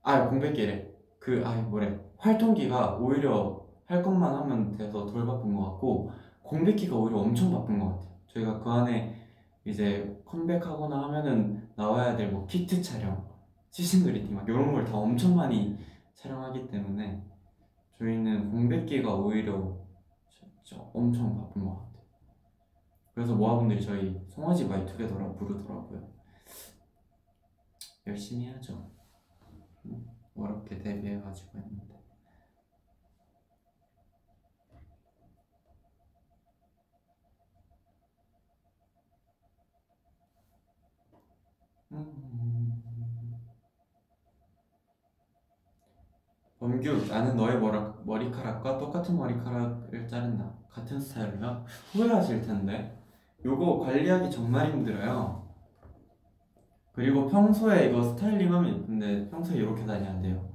아 0.03 0.29
공백기래 0.29 0.91
그 1.21 1.41
아 1.47 1.55
뭐래 1.63 2.01
활동기가 2.17 2.97
오히려 2.97 3.60
할 3.91 4.03
것만 4.05 4.33
하면 4.33 4.77
돼서 4.77 5.05
덜 5.05 5.27
바쁜 5.27 5.53
것 5.53 5.65
같고 5.73 6.13
공백기가 6.43 6.97
오히려 6.97 7.19
엄청 7.19 7.51
바쁜 7.51 7.81
것 7.81 7.89
같아요 7.89 8.11
저희가 8.29 8.61
그 8.61 8.71
안에 8.71 9.17
이제 9.65 10.23
컴백하거나 10.25 11.03
하면은 11.05 11.69
나와야 11.75 12.17
될뭐 12.17 12.47
키트 12.47 12.81
촬영, 12.81 13.29
시신 13.71 14.05
그 14.05 14.11
리팅 14.11 14.35
막 14.35 14.49
이런 14.49 14.73
걸 14.73 14.85
다 14.85 14.97
엄청 14.97 15.35
많이 15.35 15.77
촬영하기 16.15 16.69
때문에 16.69 17.21
저희는 17.99 18.53
공백기가 18.53 19.13
오히려 19.17 19.77
진짜 20.31 20.81
엄청 20.95 21.37
바쁜 21.37 21.65
것 21.65 21.75
같아요. 21.75 22.05
그래서 23.13 23.35
모아분들이 23.35 23.83
저희 23.83 24.19
송아지 24.29 24.67
마이투게더라 24.69 25.33
부르더라고요. 25.33 26.09
열심히 28.07 28.47
하죠. 28.53 28.89
어렵게 30.37 30.79
데뷔해가지고 30.79 31.59
했는데. 31.59 31.90
범규 46.61 47.07
나는 47.09 47.37
너의 47.37 47.59
머라, 47.59 47.95
머리카락과 48.05 48.79
똑같은 48.79 49.17
머리카락을 49.17 50.07
자른다 50.07 50.55
같은 50.69 51.01
스타일로요? 51.01 51.65
후회하실 51.93 52.43
텐데 52.43 53.03
요거 53.45 53.79
관리하기 53.81 54.31
정말 54.31 54.71
힘들어요 54.71 55.49
그리고 56.93 57.27
평소에 57.29 57.89
이거 57.89 58.03
스타일링 58.03 58.55
하면 58.55 58.83
예쁜데 58.83 59.31
평소에 59.31 59.57
이렇게 59.57 59.83
안 60.07 60.23
돼요 60.23 60.49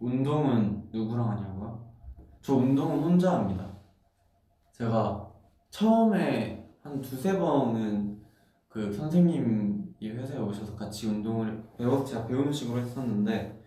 운동은 0.00 0.88
누구랑 0.92 1.30
하냐고요? 1.30 1.92
저 2.40 2.54
운동은 2.54 3.04
혼자 3.04 3.34
합니다 3.34 3.73
제가 4.74 5.32
처음에 5.70 6.68
한 6.82 7.00
두세 7.00 7.38
번은 7.38 8.22
그 8.68 8.92
선생님이 8.92 9.84
회사에 10.02 10.38
오셔서 10.38 10.74
같이 10.74 11.06
운동을 11.06 11.64
배워 11.78 12.04
제가 12.04 12.26
배우는 12.26 12.52
식으로 12.52 12.80
했었는데 12.80 13.62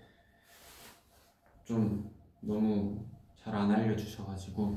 좀 1.64 2.14
너무 2.42 3.06
잘 3.38 3.56
안 3.56 3.72
알려주셔가지고 3.72 4.76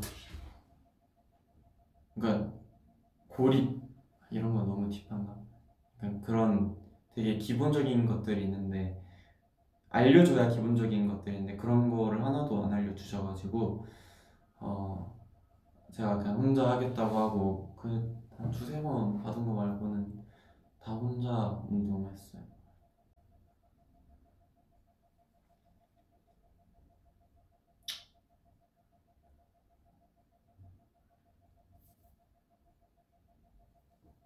그러니까 2.15 2.53
고립 3.27 3.83
이런 4.31 4.55
거 4.55 4.63
너무 4.63 4.89
딥한가? 4.89 5.37
그러니까 5.99 6.27
그런 6.27 6.77
되게 7.13 7.37
기본적인 7.39 8.07
것들이 8.07 8.45
있는데 8.45 9.03
알려줘야 9.89 10.49
기본적인 10.49 11.09
것들인데 11.09 11.57
그런 11.57 11.91
거를 11.91 12.25
하나도 12.25 12.65
안 12.65 12.73
알려주셔가지고 12.73 13.87
어 14.61 15.20
제가 15.91 16.19
그냥 16.19 16.37
혼자 16.37 16.71
하겠다고 16.71 17.17
하고 17.19 17.75
그 17.77 18.21
한 18.41 18.51
두세 18.51 18.81
번 18.83 19.23
받은 19.23 19.45
거 19.45 19.53
말고는 19.53 20.25
다 20.81 20.93
혼자 20.95 21.63
운동했어요. 21.69 22.43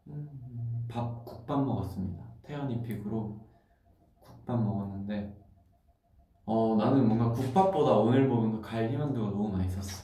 음, 0.09 0.87
밥 0.89 1.25
국밥 1.25 1.65
먹었습니다. 1.65 2.25
태연이 2.43 2.81
픽으로 2.83 3.41
국밥 4.21 4.63
먹었는데 4.63 5.37
어 6.47 6.77
나는 6.77 7.07
뭔가 7.09 7.31
국밥보다 7.33 7.93
오늘 7.99 8.29
먹은 8.29 8.53
그 8.53 8.61
갈비만두가 8.61 9.31
너무 9.31 9.49
맛있었어. 9.51 10.04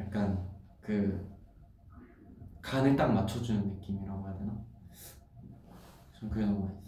약간 0.00 0.48
그 0.80 1.28
간을 2.62 2.96
딱 2.96 3.12
맞춰주는 3.12 3.66
느낌이라고 3.74 4.26
해야 4.26 4.36
되나? 4.38 4.52
전 6.12 6.28
그게 6.30 6.44
너무 6.44 6.64
맛있었어. 6.64 6.80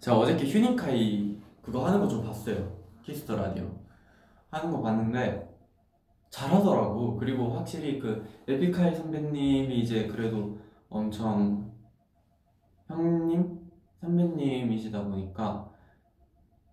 제가 0.00 0.18
어저께 0.18 0.46
휴닝카이 0.46 1.40
그거 1.62 1.86
하는 1.86 2.00
거 2.00 2.08
좀 2.08 2.22
봤어요. 2.24 2.78
Kiss 3.02 3.21
the 3.21 3.36
Radio 3.36 3.84
하는 4.50 4.70
거 4.72 4.80
봤는데 4.80 5.48
잘하더라고. 6.30 7.16
그리고 7.16 7.50
확실히 7.50 7.98
그 7.98 8.24
에픽하이 8.48 8.94
선배님이 8.94 9.80
이제 9.80 10.06
그래도 10.06 10.58
엄청 10.88 11.70
형님 12.86 13.60
선배님이시다 14.00 15.04
보니까 15.04 15.70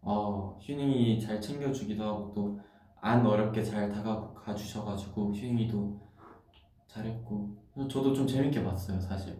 어 0.02 0.58
휴닝이 0.62 1.20
잘 1.20 1.42
챙겨주기도 1.42 2.04
하고 2.04 2.34
또 2.34 2.60
안 3.08 3.26
어렵게 3.26 3.64
잘 3.64 3.90
다가가 3.90 4.54
주셔가지고 4.54 5.34
휴닝이도 5.34 5.98
잘했고. 6.88 7.56
저도 7.90 8.14
좀 8.14 8.28
재밌게 8.28 8.64
봤어요 8.64 9.00
사실. 9.00 9.40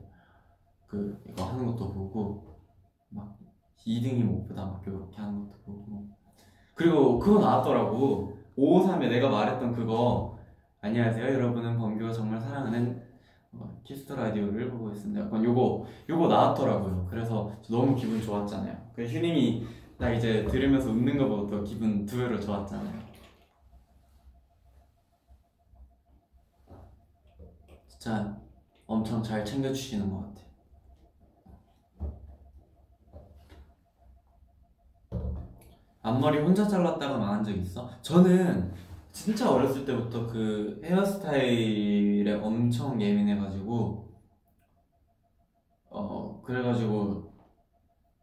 그 0.86 1.22
이거 1.28 1.44
하는 1.44 1.66
것도 1.66 1.92
보고 1.92 2.62
막 3.10 3.38
2등이 3.86 4.24
못보다 4.24 4.66
막 4.66 4.82
이렇게 4.88 5.18
하는 5.18 5.40
것도 5.40 5.60
보고. 5.66 6.08
그리고 6.76 7.20
그거 7.20 7.42
나왔더라고. 7.42 8.38
553에 8.58 9.10
내가 9.10 9.30
말했던 9.30 9.74
그거. 9.74 10.38
안녕하세요 10.80 11.34
여러분은 11.34 11.78
범규가 11.78 12.14
정말 12.14 12.40
사랑하는 12.40 13.04
어, 13.52 13.82
Kiss 13.84 14.02
the 14.02 14.16
Radio를 14.16 14.72
보고 14.72 14.92
있습니다. 14.92 15.26
약간 15.26 15.44
요거 15.44 15.86
요거 16.08 16.28
나왔더라고요. 16.28 17.08
그래서 17.10 17.52
너무 17.70 17.96
기분 17.96 18.22
좋았잖아요. 18.22 18.78
그 18.96 19.04
휴닝이 19.04 19.68
나 19.98 20.12
이제 20.14 20.46
들으면서 20.46 20.90
웃는 20.92 21.18
거 21.18 21.28
보고 21.28 21.50
또 21.50 21.64
기분 21.64 22.06
두 22.06 22.18
배로 22.18 22.40
좋았잖아요 22.40 23.07
진짜 28.08 28.42
엄청 28.86 29.22
잘 29.22 29.44
챙겨주시는 29.44 30.10
것 30.10 30.22
같아요. 30.22 30.48
앞머리 36.02 36.40
혼자 36.40 36.66
잘랐다가 36.66 37.18
망한 37.18 37.44
적 37.44 37.52
있어? 37.52 37.90
저는 38.02 38.74
진짜 39.12 39.52
어렸을 39.52 39.84
때부터 39.84 40.26
그 40.26 40.80
헤어스타일에 40.86 42.32
엄청 42.36 43.02
예민해가지고 43.02 44.10
어 45.90 46.42
그래가지고 46.44 47.34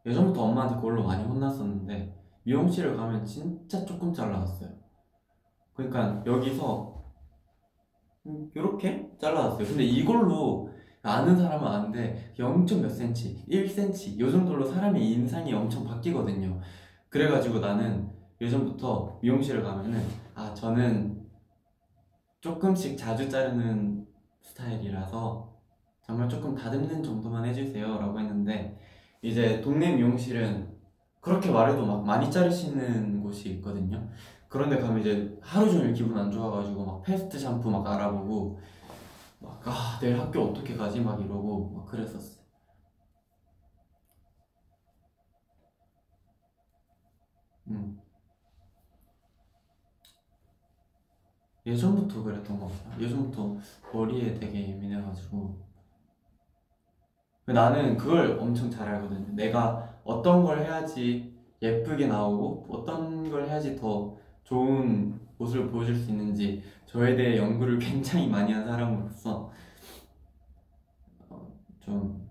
예전부터 0.03 0.45
엄마한테 0.45 0.75
그걸로 0.77 1.03
많이 1.03 1.23
혼났었는데 1.23 2.23
미용실을 2.43 2.97
가면 2.97 3.23
진짜 3.23 3.85
조금 3.85 4.11
잘라놨어요. 4.11 4.71
그러니까 5.75 6.23
여기서 6.25 7.04
이렇게 8.53 9.09
잘라놨어요. 9.19 9.67
근데 9.67 9.83
이걸로 9.83 10.69
아는 11.01 11.37
사람은 11.37 11.67
아는데 11.67 12.33
0. 12.39 12.65
몇 12.65 12.89
cm, 12.89 13.45
1cm 13.47 14.19
이 14.19 14.31
정도로 14.31 14.65
사람의 14.65 15.11
인상이 15.11 15.53
엄청 15.53 15.85
바뀌거든요. 15.85 16.59
그래가지고 17.09 17.59
나는 17.59 18.09
예전부터 18.41 19.19
미용실을 19.21 19.63
가면은 19.63 20.01
아 20.33 20.53
저는 20.53 21.23
조금씩 22.41 22.97
자주 22.97 23.29
자르는 23.29 24.05
스타일이라서 24.41 25.55
정말 26.01 26.29
조금 26.29 26.53
다듬는 26.53 27.01
정도만 27.01 27.45
해주세요 27.45 27.97
라고 27.97 28.19
했는데 28.19 28.77
이제 29.21 29.61
동네 29.61 29.95
미용실은 29.95 30.69
그렇게 31.19 31.49
말해도 31.49 31.85
막 31.85 32.05
많이 32.05 32.29
자르시는 32.29 33.23
곳이 33.23 33.49
있거든요 33.53 34.07
그런데 34.55 34.79
가면 34.79 35.01
이제 35.01 35.37
하루 35.41 35.69
종일 35.69 35.93
기분 35.93 36.17
안 36.17 36.31
좋아가지고 36.31 36.85
막 36.85 37.03
패스트 37.03 37.37
샴푸 37.37 37.69
막 37.69 37.85
알아보고 37.85 38.57
막 39.39 39.61
아 39.67 39.99
내일 39.99 40.17
학교 40.17 40.43
어떻게 40.43 40.77
가지 40.77 41.01
막 41.01 41.19
이러고 41.21 41.71
막 41.71 41.85
그랬었어. 41.87 42.41
음. 47.67 47.99
예전부터 51.65 52.23
그랬던 52.23 52.57
것 52.57 52.67
같아. 52.67 53.01
예전부터 53.01 53.57
머리에 53.93 54.33
되게 54.35 54.69
예민해가지고 54.69 55.65
나는 57.47 57.97
그걸 57.97 58.39
엄청 58.39 58.71
잘 58.71 58.87
알거든요. 58.87 59.33
내가 59.35 59.99
어떤 60.05 60.45
걸 60.45 60.59
해야지 60.61 61.35
예쁘게 61.61 62.07
나오고 62.07 62.67
어떤 62.69 63.29
걸 63.29 63.47
해야지 63.47 63.75
더 63.75 64.15
좋은 64.45 65.19
모습을 65.37 65.69
보여줄 65.69 65.95
수 65.97 66.11
있는지 66.11 66.63
저에 66.87 67.15
대해 67.17 67.37
연구를 67.37 67.79
굉장히 67.79 68.27
많이 68.29 68.53
한 68.53 68.65
사람으로서 68.65 69.51
어, 71.29 71.53
좀 71.79 72.27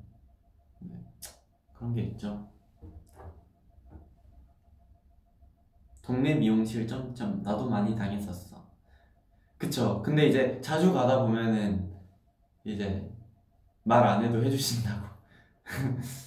네, 0.81 0.95
그런 1.75 1.95
게 1.95 2.03
있죠. 2.05 2.49
동네 6.03 6.35
미용실 6.35 6.87
점점 6.87 7.43
나도 7.43 7.69
많이 7.69 7.97
당했었어. 7.97 8.63
그쵸? 9.59 10.03
근데 10.03 10.29
이제 10.29 10.61
자주 10.61 10.93
가다 10.93 11.23
보면은 11.23 11.93
이제 12.65 13.11
말 13.85 14.05
안 14.05 14.25
해도 14.25 14.43
해주신다고. 14.45 15.07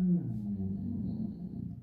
음. 0.00 1.76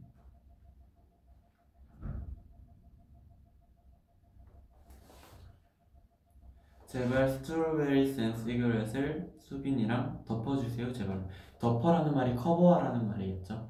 제발 6.87 7.29
스트로베리 7.29 8.07
센 8.11 8.35
시그렛을 8.35 9.31
수빈이랑 9.37 10.23
덮어주세요 10.25 10.91
제발 10.91 11.27
덮어라는 11.59 12.15
말이 12.15 12.35
커버하라는 12.35 13.07
말이겠죠 13.07 13.69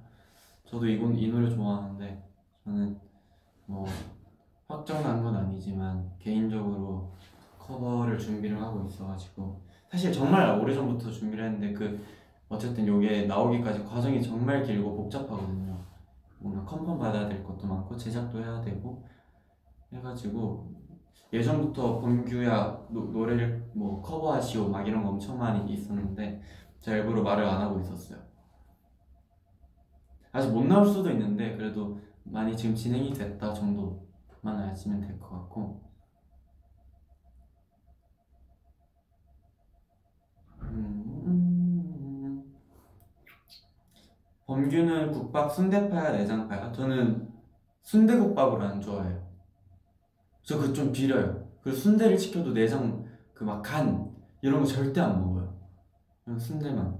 저도 0.65 0.87
이건 0.87 1.15
이 1.15 1.27
노래 1.27 1.49
좋아하는데 1.49 2.23
저는 2.63 2.97
뭐 3.65 3.85
확정난 4.67 5.23
건 5.23 5.35
아니지만 5.35 6.09
개인적으로 6.19 7.13
커버를 7.57 8.17
준비를 8.17 8.61
하고 8.61 8.85
있어가지고 8.85 9.61
사실 9.89 10.13
정말 10.13 10.57
오래전부터 10.59 11.11
준비를 11.11 11.45
했는데 11.45 11.73
그 11.73 11.99
어쨌든 12.49 12.87
요게 12.87 13.25
나오기까지 13.25 13.83
과정이 13.83 14.21
정말 14.21 14.63
길고 14.63 14.95
복잡하거든요. 14.95 15.77
뭔가 16.39 16.63
confirm 16.63 16.97
받아야 16.97 17.27
될 17.27 17.43
것도 17.43 17.67
많고 17.67 17.97
제작도 17.97 18.39
해야 18.39 18.61
되고 18.61 19.03
해가지고 19.91 20.71
예전부터 21.33 21.99
범규야 21.99 22.87
노, 22.89 23.01
노래를 23.05 23.69
뭐 23.73 24.01
커버하시오 24.01 24.69
막 24.69 24.87
이런 24.87 25.03
거 25.03 25.09
엄청 25.09 25.37
많이 25.37 25.73
있었는데 25.73 26.41
제가 26.79 26.97
일부러 26.97 27.21
말을 27.21 27.45
안 27.45 27.61
하고 27.61 27.79
있었어요. 27.79 28.19
아직 30.31 30.51
못 30.51 30.63
나올 30.65 30.85
수도 30.85 31.09
있는데 31.11 31.55
그래도 31.57 31.99
많이 32.23 32.55
지금 32.55 32.75
진행이 32.75 33.13
됐다 33.13 33.53
정도만 33.53 34.57
아시면 34.69 35.01
될 35.01 35.19
것 35.19 35.29
같고 35.29 35.86
범규는 44.47 45.11
국밥 45.11 45.53
순대파야 45.53 46.11
내장파야? 46.13 46.71
저는 46.71 47.29
순대국밥을 47.81 48.61
안 48.61 48.81
좋아해요. 48.81 49.27
저그좀 50.43 50.91
비려요. 50.93 51.47
그 51.61 51.71
순대를 51.73 52.17
시켜도 52.17 52.53
내장 52.53 53.05
그 53.33 53.43
막 53.45 53.61
간 53.61 54.15
이런 54.41 54.61
거 54.61 54.65
절대 54.65 55.01
안 55.01 55.19
먹어요. 55.21 55.53
그냥 56.23 56.39
순대만. 56.39 56.97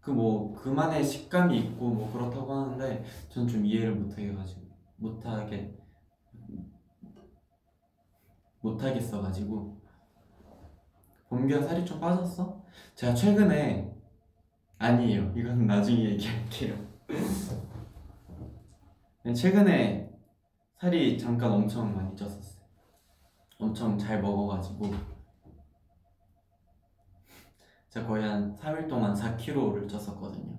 그 0.00 0.10
뭐 0.12 0.52
그만의 0.54 1.02
식감이 1.02 1.58
있고 1.58 1.88
뭐 1.90 2.12
그렇다고 2.12 2.52
하는데 2.52 3.04
전좀 3.30 3.64
이해를 3.66 3.94
못하게 3.96 4.32
가지고 4.34 4.60
못하게 4.96 5.74
못하겠어 8.60 9.20
가지고. 9.22 9.82
범규야 11.28 11.62
살이 11.62 11.84
좀 11.84 11.98
빠졌어? 11.98 12.62
제가 12.94 13.14
최근에 13.14 13.93
아니에요. 14.84 15.32
이건 15.34 15.66
나중에 15.66 16.10
얘기할게요. 16.10 16.76
최근에 19.34 20.12
살이 20.78 21.18
잠깐 21.18 21.52
엄청 21.52 21.94
많이 21.94 22.14
쪘었어요. 22.14 22.62
엄청 23.58 23.96
잘 23.96 24.20
먹어가지고. 24.20 24.90
제가 27.88 28.06
거의 28.06 28.24
한 28.24 28.54
3일 28.56 28.88
동안 28.88 29.14
4kg를 29.14 29.88
쪘었거든요. 29.88 30.58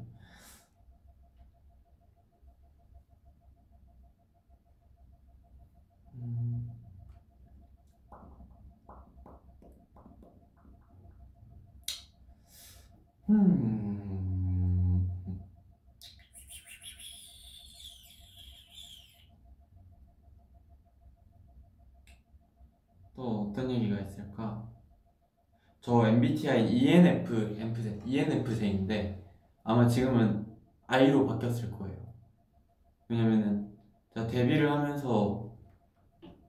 음. 6.15 6.71
음. 13.29 13.95
또 23.15 23.49
어떤 23.49 23.71
얘기가 23.71 23.99
있을까? 24.01 24.69
저 25.79 26.04
MBTI 26.15 26.67
ENF, 26.71 27.57
ENFJ인데 28.05 29.23
아마 29.63 29.87
지금은 29.87 30.45
I로 30.87 31.25
바뀌었을 31.25 31.71
거예요. 31.71 31.97
왜냐면은 33.09 33.71
제가 34.13 34.27
데뷔를 34.27 34.71
하면서 34.71 35.51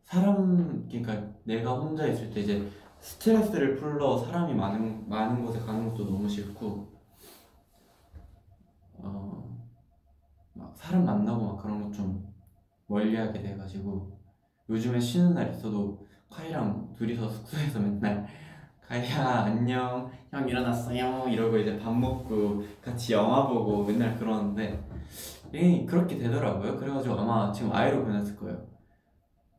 사람, 0.05 0.87
그러니까 0.88 1.35
내가 1.44 1.79
혼자 1.79 2.07
있을 2.07 2.31
때 2.31 2.40
이제 2.40 2.70
스트레스를 3.00 3.76
풀러 3.76 4.18
사람이 4.18 4.55
많은 4.55 5.09
많은 5.09 5.44
곳에 5.44 5.59
가는 5.61 5.88
것도 5.88 6.05
너무 6.05 6.29
싫고 6.29 6.96
어, 8.98 9.66
막 10.55 10.76
사람 10.76 11.05
만나고 11.05 11.44
막 11.44 11.62
그런 11.62 11.83
것 11.83 11.92
좀 11.92 12.26
멀리하게 12.87 13.42
돼가지고 13.42 14.18
요즘에 14.68 14.98
쉬는 15.00 15.35
날 15.35 15.50
있어도 15.50 16.07
카이랑 16.31 16.94
둘이서 16.96 17.29
숙소에서 17.29 17.81
맨날 17.81 18.26
카이야 18.88 19.44
안녕 19.46 20.09
형 20.31 20.49
일어났어요. 20.49 21.29
이러고 21.29 21.59
이제 21.59 21.77
밥 21.79 21.92
먹고 21.92 22.62
같이 22.81 23.14
영화 23.14 23.49
보고 23.49 23.85
맨날 23.85 24.16
그러는데 24.16 24.81
이 25.53 25.85
그렇게 25.85 26.16
되더라고요. 26.18 26.77
그래가지고 26.77 27.16
아마 27.16 27.51
지금 27.53 27.72
아이로 27.72 28.05
변했을 28.05 28.37
거예요. 28.37 28.64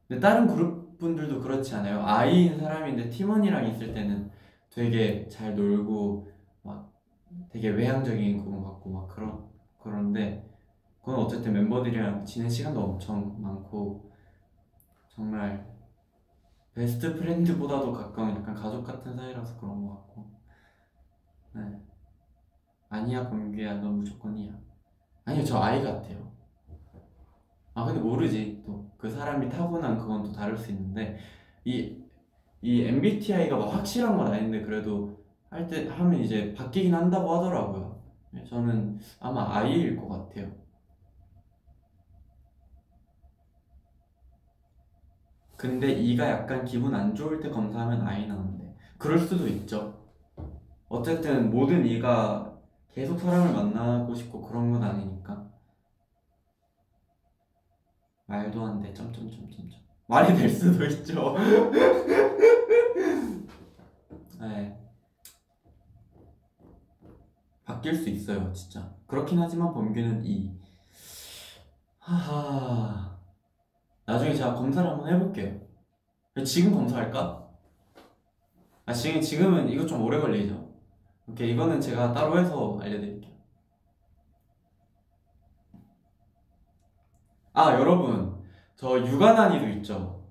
근데 0.07 0.21
다른 0.21 0.47
그룹 0.47 0.97
분들도 0.97 1.41
그렇지 1.41 1.75
않아요? 1.75 2.01
아이인 2.05 2.57
사람인데 2.57 3.09
팀원이랑 3.09 3.67
있을 3.67 3.93
때는 3.93 4.31
되게 4.69 5.27
잘 5.27 5.55
놀고 5.55 6.29
막 6.63 6.93
되게 7.51 7.69
외향적인 7.69 8.37
것 8.45 8.63
같고 8.63 8.89
막 8.89 9.07
그런 9.09 9.43
그런데 9.81 10.47
그건 10.99 11.15
어쨌든 11.15 11.51
멤버들이랑 11.51 12.23
지낸 12.23 12.49
시간도 12.49 12.81
엄청 12.81 13.35
많고 13.41 14.09
정말 15.09 15.65
베스트 16.77 17.15
프렌드보다도 17.15 17.91
가까운 17.91 18.35
약간 18.37 18.53
가족 18.55 18.83
같은 18.85 19.15
사이라서 19.15 19.59
그런 19.59 19.85
것 19.85 19.95
같고. 19.95 20.31
네. 21.55 21.61
아니야 22.89 23.29
범규야 23.29 23.75
넌 23.81 23.97
무조건이야. 23.97 24.53
아니요 25.25 25.43
저 25.43 25.59
아이 25.59 25.83
같아요. 25.83 26.31
아 27.73 27.85
근데 27.85 27.99
모르지 27.99 28.63
또. 28.65 28.87
그 28.97 29.09
사람이 29.09 29.49
타고난 29.49 29.97
그건 29.97 30.23
또 30.23 30.31
다를 30.31 30.57
수 30.57 30.71
있는데 30.71 31.17
이 31.65 32.07
이 32.61 32.83
MBTI가 32.83 33.55
막 33.57 33.73
확실한 33.73 34.17
건 34.17 34.27
아닌데 34.33 34.61
그래도 34.61 35.17
할 35.49 35.67
때 35.67 35.87
하면 35.87 36.19
이제 36.19 36.53
바뀌긴 36.53 36.93
한다고 36.93 37.35
하더라고요. 37.35 38.01
네, 38.31 38.43
저는 38.45 38.99
아마 39.19 39.57
I일 39.59 39.95
것 39.97 40.07
같아요. 40.09 40.51
근데 45.57 45.91
E가 45.91 46.29
약간 46.29 46.63
기분 46.63 46.93
안 46.93 47.15
좋을 47.15 47.41
때 47.41 47.49
검사하면 47.49 48.07
I 48.07 48.27
나오는데 48.27 48.77
그럴 48.97 49.17
수도 49.17 49.47
있죠. 49.47 49.97
어쨌든 50.87 51.49
모든 51.49 51.85
E가 51.85 52.53
계속 52.93 53.19
사람을 53.19 53.53
만나고 53.53 54.13
싶고 54.15 54.43
그런 54.43 54.71
건 54.71 54.83
아니니까. 54.83 55.45
말도 58.27 58.63
안 58.63 58.79
돼. 58.81 58.93
점점점점점. 58.93 59.79
말이 60.07 60.35
될 60.35 60.49
수도 60.49 60.85
있죠. 60.85 61.35
네. 64.39 64.77
바뀔 67.65 67.95
수 67.95 68.09
있어요, 68.09 68.53
진짜. 68.53 68.93
그렇긴 69.07 69.39
하지만 69.39 69.73
범규는 69.73 70.23
이. 70.25 70.51
하하. 71.99 73.16
나중에 74.07 74.33
제가 74.33 74.55
검사를 74.55 74.89
한번 74.89 75.13
해볼게요. 75.13 75.59
지금 76.45 76.73
검사할까? 76.73 77.45
아, 78.85 78.93
지금, 78.93 79.19
지금은 79.19 79.69
이거 79.69 79.85
좀 79.85 80.01
오래 80.03 80.19
걸리죠? 80.19 80.71
오케이, 81.27 81.51
이거는 81.51 81.81
제가 81.81 82.13
따로 82.13 82.39
해서 82.39 82.79
알려드릴게요. 82.81 83.37
아 87.57 87.73
여러분 87.73 88.35
저 88.75 88.99
육아 88.99 89.33
난이도 89.33 89.67
있죠 89.79 90.23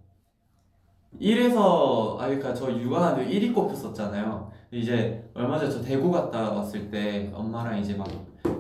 1에서 1.21 2.21
아 2.21 2.27
그러니까 2.27 2.55
저 2.55 2.71
육아 2.71 3.01
난이도 3.01 3.29
1위 3.29 3.53
꼽혔었잖아요 3.53 4.53
이제 4.71 5.29
얼마 5.35 5.59
전에 5.59 5.69
저 5.69 5.83
대구 5.83 6.13
갔다 6.13 6.53
왔을 6.53 6.89
때 6.89 7.33
엄마랑 7.35 7.81
이제 7.81 7.97
막 7.97 8.07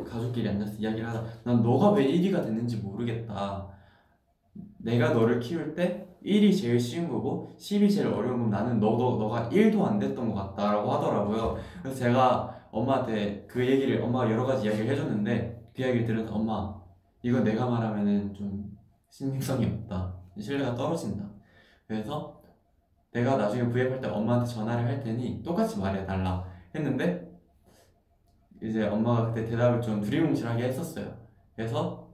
가족끼리 0.05 0.49
앉아서 0.49 0.73
이야기를 0.79 1.09
하다 1.09 1.23
난 1.45 1.63
너가 1.63 1.93
왜 1.93 2.09
1위가 2.09 2.43
됐는지 2.43 2.79
모르겠다 2.79 3.69
내가 4.87 5.11
너를 5.13 5.41
키울 5.41 5.75
때 5.75 6.07
1이 6.25 6.57
제일 6.57 6.79
쉬운 6.81 7.09
거고 7.09 7.51
10이 7.59 7.93
제일 7.93 8.07
어려운 8.09 8.43
건 8.43 8.51
나는 8.51 8.81
너도 8.81 9.19
너가 9.19 9.49
1도 9.51 9.85
안 9.85 9.99
됐던 9.99 10.33
것 10.33 10.35
같다라고 10.35 10.91
하더라고요 10.93 11.57
그래서 11.83 11.97
제가 11.99 12.69
엄마한테 12.71 13.47
그 13.49 13.65
얘기를 13.67 14.03
엄마가 14.03 14.31
여러 14.31 14.45
가지 14.45 14.67
이야기를 14.67 14.91
해줬는데 14.91 15.71
그 15.75 15.83
이야기를 15.83 16.07
들으면서 16.07 16.35
엄마 16.35 16.75
이거 17.23 17.41
내가 17.41 17.67
말하면은 17.69 18.33
좀 18.35 18.77
신빙성이 19.11 19.67
없다. 19.67 20.15
신뢰가 20.39 20.75
떨어진다. 20.75 21.25
그래서 21.89 22.41
내가 23.13 23.37
나중에 23.37 23.69
V앱 23.71 23.91
할 23.91 24.01
때 24.01 24.09
엄마한테 24.09 24.47
전화를 24.53 24.85
할 24.85 25.01
테니 25.01 25.43
똑같이 25.43 25.79
말해달라 25.81 26.45
했는데 26.75 27.27
이제 28.63 28.87
엄마가 28.87 29.33
그때 29.33 29.45
대답을 29.49 29.81
좀 29.81 30.03
두리뭉실하게 30.03 30.65
했었어요. 30.65 31.17
그래서 31.57 32.11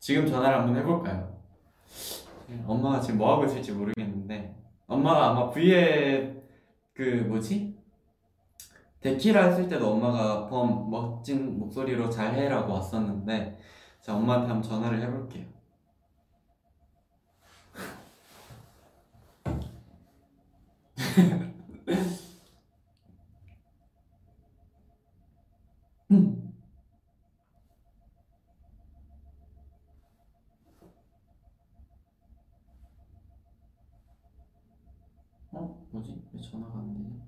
지금 0.00 0.26
전화를 0.26 0.58
한번 0.58 0.76
해볼까요? 0.76 1.37
엄마가 2.66 3.00
지금 3.00 3.18
뭐 3.18 3.32
하고 3.32 3.44
있을지 3.44 3.72
모르겠는데 3.72 4.54
엄마가 4.86 5.30
아마 5.30 5.50
V앱 5.50 6.42
그 6.94 7.02
뭐지? 7.28 7.76
데키라 9.00 9.46
했을 9.46 9.68
때도 9.68 9.92
엄마가 9.92 10.48
범 10.48 10.90
멋진 10.90 11.58
목소리로 11.58 12.10
잘 12.10 12.34
해라고 12.34 12.72
왔었는데 12.74 13.58
자 14.00 14.14
엄마한테 14.16 14.48
한번 14.48 14.62
전화를 14.68 15.00
해볼게요. 15.02 15.46
어? 35.52 35.86
뭐지? 35.90 36.22
왜 36.32 36.40
전화가 36.40 36.78
안 36.78 36.94
되지? 36.94 37.20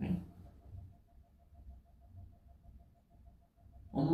응? 0.00 0.24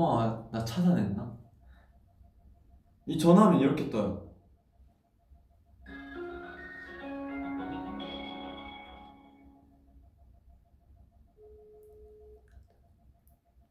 엄마, 0.02 0.48
나 0.50 0.64
찾아냈나? 0.64 1.32
이 3.06 3.18
전화하면 3.18 3.60
이렇게 3.60 3.88
떠요. 3.88 4.32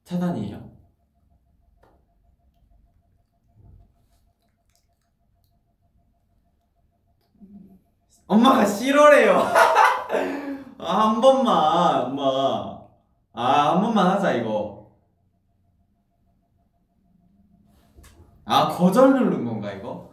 차단이에요. 0.03 0.71
엄마가 8.27 8.65
싫어래요. 8.65 9.33
아, 10.79 11.09
한 11.09 11.19
번만, 11.21 12.05
엄마. 12.05 12.79
아, 13.33 13.71
한 13.73 13.81
번만 13.81 14.07
하자, 14.07 14.33
이거. 14.33 14.80
아, 18.45 18.67
거절 18.69 19.13
누른 19.13 19.45
건가, 19.45 19.71
이거? 19.71 20.11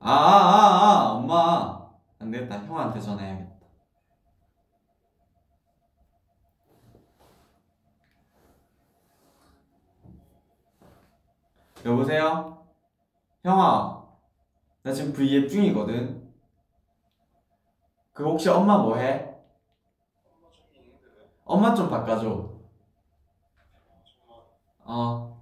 아, 0.00 0.10
아, 0.10 0.12
아, 0.12 1.08
아, 1.08 1.12
엄마. 1.14 1.88
안 2.18 2.30
되겠다. 2.30 2.58
형한테 2.64 3.00
전화해야겠다. 3.00 3.58
여보세요? 11.84 12.66
형아, 13.44 14.04
나 14.82 14.92
지금 14.92 15.12
V앱 15.12 15.48
중이거든. 15.48 16.28
그 18.12 18.24
혹시 18.24 18.48
엄마 18.48 18.78
뭐 18.78 18.96
해? 18.96 19.32
엄마 21.44 21.72
좀 21.74 21.88
바꿔줘. 21.88 22.57
어. 24.88 25.38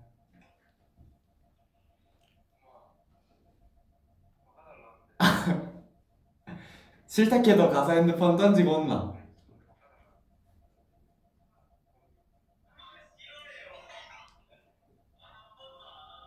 싫다 7.06 7.36
해도 7.38 7.70
가서 7.70 7.92
핸드폰 7.92 8.36
던지고 8.36 8.76
온나? 8.76 9.12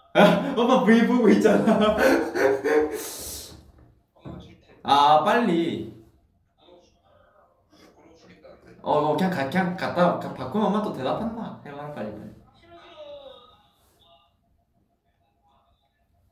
아, 0.14 0.54
엄마 0.58 0.84
V 0.84 1.06
보고 1.08 1.30
있잖아. 1.30 1.96
아 4.84 5.24
빨리. 5.24 5.98
어, 8.82 8.92
어 8.92 9.16
그냥 9.16 9.30
가, 9.32 9.50
그냥 9.50 9.78
갔다 9.78 10.20
가- 10.20 10.34
바꾸면 10.34 10.68
엄마 10.68 10.82
또 10.82 10.92
대답한다. 10.94 11.62
해봐 11.66 11.94
빨리 11.94 12.12
빨리. 12.12 12.34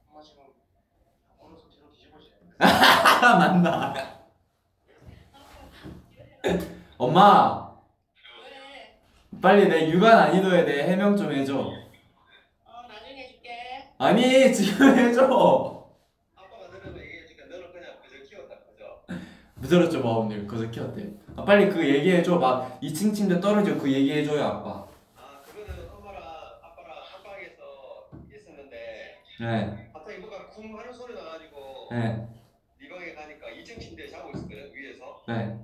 엄마 0.10 0.21
지금 0.23 0.43
걸어서 1.39 1.69
뒤로 1.69 1.91
뒤집어지. 1.91 2.34
아 2.41 2.47
맞나? 2.60 3.93
엄마 6.98 7.67
왜? 8.43 9.39
빨리 9.41 9.67
내 9.67 9.89
육아 9.89 10.15
난이도에 10.15 10.65
대해 10.65 10.89
해명 10.91 11.15
좀 11.15 11.32
해줘. 11.32 11.56
어 11.60 12.82
나중에 12.88 13.24
해줄게. 13.24 13.89
아니 14.00 14.52
지금 14.54 14.98
해줘. 14.98 15.26
아빠가 16.36 16.70
들으면 16.72 16.98
얘기해주니까 17.00 17.46
너는 17.46 17.72
그냥 17.72 17.91
그저 18.02 18.24
키웠다 18.28 18.56
그죠? 18.72 19.02
부드럽죠 19.62 20.04
마음님 20.04 20.48
그저 20.48 20.70
키웠대. 20.72 21.08
아 21.36 21.46
빨리 21.46 21.70
그 21.70 21.88
얘기해줘. 21.88 22.38
막 22.39 22.80
2층 22.82 23.13
침대 23.13 23.39
떨어져 23.39 23.78
그 23.78 23.91
얘기해줘요 23.91 24.43
아빠. 24.43 24.88
아 25.15 25.41
그거는 25.46 25.88
엄마랑 25.91 26.24
아빠랑 26.63 26.98
한방에서 27.13 28.10
있었는데 28.36 29.22
네, 29.39 29.89
갑자기 29.93 30.17
뭐가 30.20 30.50
쿵 30.50 30.76
하는 30.80 30.91
소리 30.91 31.13
나가지고 31.13 31.89
네, 31.91 32.00
네 32.00 32.28
네. 35.28 35.60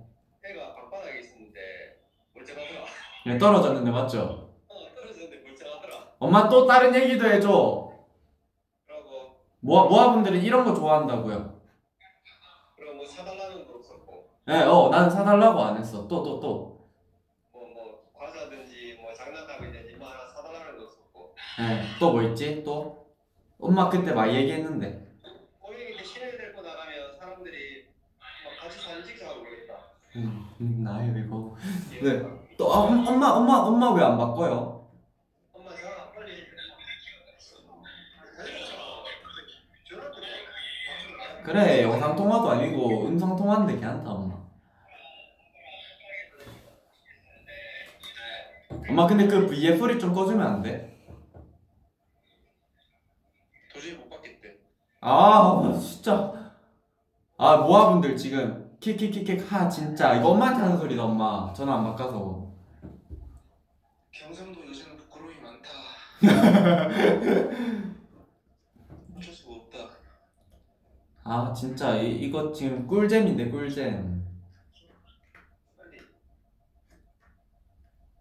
애가 0.46 0.76
방바닥에 0.76 1.20
있었는데 1.20 1.60
멀쩡하더라 2.36 2.86
네 3.26 3.38
떨어졌는데 3.38 3.92
맞죠? 3.92 4.54
어 4.68 4.94
떨어졌는데 4.96 5.48
멀쩡하더라 5.48 6.08
엄마 6.20 6.50
또 6.50 6.66
다른 6.68 6.94
얘기도 6.96 7.26
해줘. 7.26 7.94
그러고 8.86 9.38
모아 9.62 9.86
모아분들은 9.86 10.42
이런 10.42 10.66
거 10.66 10.74
좋아한다고요. 10.74 11.62
그리고 12.76 12.94
뭐 12.96 13.06
사달라는 13.06 13.66
거 13.68 13.76
없었고 13.78 14.30
네, 14.46 14.64
어, 14.64 14.90
난 14.90 15.10
사달라고 15.10 15.62
안 15.62 15.78
했어. 15.78 16.08
또, 16.08 16.24
또, 16.24 16.40
또. 16.40 16.90
뭐 17.54 17.64
뭐 17.74 18.12
과자든지 18.14 18.98
뭐 19.02 19.14
장난감이든지 19.14 19.96
뭐 19.96 20.10
하나 20.10 20.28
사달라는 20.28 20.78
거 20.78 20.84
없었고 20.86 21.36
네, 21.60 21.82
또 22.00 22.12
뭐 22.12 22.22
있지? 22.24 22.64
또? 22.64 23.08
엄마 23.60 23.88
그때 23.90 24.12
막 24.14 24.28
얘기했는데. 24.28 25.08
꼬맹이 25.62 25.96
때 25.98 26.04
시내 26.04 26.32
데리고 26.38 26.62
나가면 26.62 27.16
사람들이 27.18 27.88
막 28.20 28.62
같이 28.62 28.80
사진 28.80 29.06
찍자고 29.06 29.42
그러겠다 29.42 29.74
음, 30.18 30.22
음 30.26 30.53
나예요 30.64 31.18
이거. 31.18 31.56
예. 31.94 32.02
네. 32.02 32.24
또 32.58 32.74
아, 32.74 32.80
엄- 32.80 33.08
엄마, 33.08 33.30
엄마, 33.32 33.56
엄마 33.58 33.92
왜 33.94 34.04
안 34.04 34.18
바꿔요? 34.18 34.88
그래, 41.44 41.84
영상 41.84 42.16
통화도 42.16 42.50
아니고 42.52 43.08
음성 43.08 43.36
통화인데 43.36 43.74
괜찮다 43.74 44.10
엄마. 44.10 44.42
엄마 48.90 49.08
근데 49.08 49.28
그 49.28 49.48
VF 49.48 49.78
소리 49.78 50.00
좀 50.00 50.14
꺼주면 50.14 50.46
안 50.46 50.62
돼? 50.62 50.98
도저히 53.74 53.94
못 53.94 54.10
받겠대. 54.10 54.56
아 55.02 55.78
진짜. 55.82 56.34
아 57.38 57.58
모아분들 57.58 58.16
지금 58.16 58.63
킥킥킥킥 58.84 59.50
하 59.50 59.70
진짜 59.70 60.14
이거 60.14 60.32
엄마한테 60.32 60.62
하는 60.62 60.78
소리다 60.78 61.06
엄마. 61.06 61.54
전화 61.54 61.76
안 61.78 61.86
바꿔서. 61.86 62.52
경상도 64.12 64.60
여자는 64.68 64.98
부끄러움이 64.98 65.36
많다. 65.40 65.70
어쩔 69.18 69.34
수가 69.34 69.56
없다. 69.56 69.78
아 71.24 71.54
진짜 71.54 71.96
이, 71.96 72.12
이거 72.24 72.52
지금 72.52 72.86
꿀잼인데 72.86 73.50
꿀잼. 73.52 74.22
빨리. 75.78 76.00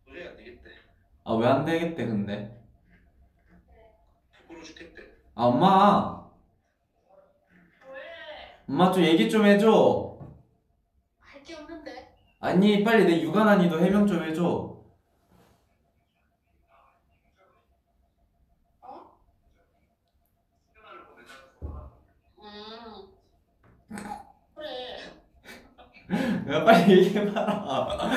도저히 0.07 0.29
안 0.29 0.37
되겠대. 0.37 0.71
아 1.25 1.35
왜 1.35 1.45
안 1.49 1.65
되겠대 1.65 2.07
근데? 2.07 2.63
부끄러워 4.39 4.63
죽겠대. 4.63 5.03
아 5.35 5.47
엄마. 5.47 6.23
왜? 7.93 7.99
엄마 8.69 8.93
좀 8.93 9.03
얘기 9.03 9.29
좀 9.29 9.45
해줘. 9.45 10.12
아니 12.43 12.83
빨리 12.83 13.05
내 13.05 13.23
육아 13.23 13.45
난이도 13.45 13.79
해명 13.81 14.05
좀 14.07 14.23
해줘 14.23 14.77
야, 26.51 26.65
빨리 26.65 26.99
얘기해봐라. 27.07 28.11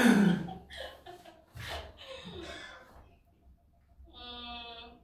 음, 4.14 5.00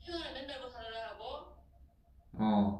휴가를 0.00 0.32
맨날 0.34 0.60
뭐 0.60 0.70
달라고? 0.70 1.24
어. 2.38 2.71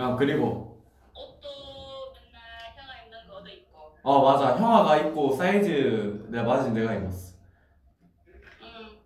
야 0.00 0.16
그리고 0.16 0.82
옷도 1.14 2.12
맨날 2.14 2.40
형아 2.76 3.02
입는 3.04 3.26
거 3.28 3.36
얻어 3.36 3.48
입고. 3.50 3.98
어 4.02 4.22
맞아 4.22 4.56
형아가 4.56 4.96
입고 4.96 5.34
사이즈 5.36 6.26
내가 6.30 6.44
맞은 6.44 6.72
내가 6.72 6.94
입었어 6.94 7.36
응. 8.62 8.98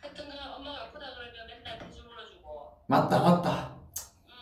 하여튼 0.00 0.28
그 0.28 0.36
엄마가 0.56 0.82
아프다 0.84 1.06
그러면 1.16 1.46
맨날 1.48 1.78
대주 1.80 2.02
물어주고. 2.04 2.78
맞다 2.86 3.18
맞다 3.22 3.76
응. 4.28 4.32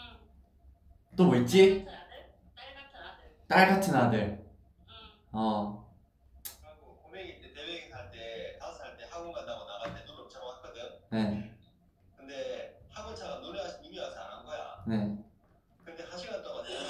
또 1.16 1.24
뭐 1.24 1.36
있지? 1.36 1.86
딸 1.86 1.94
같은 1.96 2.04
아들? 2.04 2.34
딸 2.54 2.74
같은 2.74 3.00
아들. 3.00 3.46
딸 3.48 3.68
같은 3.68 3.94
아들 3.94 4.46
응. 4.88 4.94
어 5.32 5.86
그리고 6.60 6.96
고맹이 7.02 7.40
때 7.40 7.52
대회기 7.54 7.88
살때 7.90 8.58
다섯 8.60 8.74
살 8.78 8.96
때 8.98 9.04
학원 9.10 9.32
간다고 9.32 9.64
나갈 9.64 9.94
때 9.94 10.04
눈을 10.04 10.24
엄청 10.24 10.44
왔거든. 10.46 10.82
네, 11.10 11.50
근데 12.16 12.78
학원차가 12.90 13.38
눈이 13.40 13.58
와서 13.58 13.80
눈이 13.80 13.98
와서 13.98 14.20
안 14.20 14.26
한 14.36 14.44
거야. 14.44 14.84
네, 14.86 15.18
근데 15.84 16.02
한 16.04 16.18
시간 16.18 16.42
동안 16.42 16.64
내가 16.64 16.80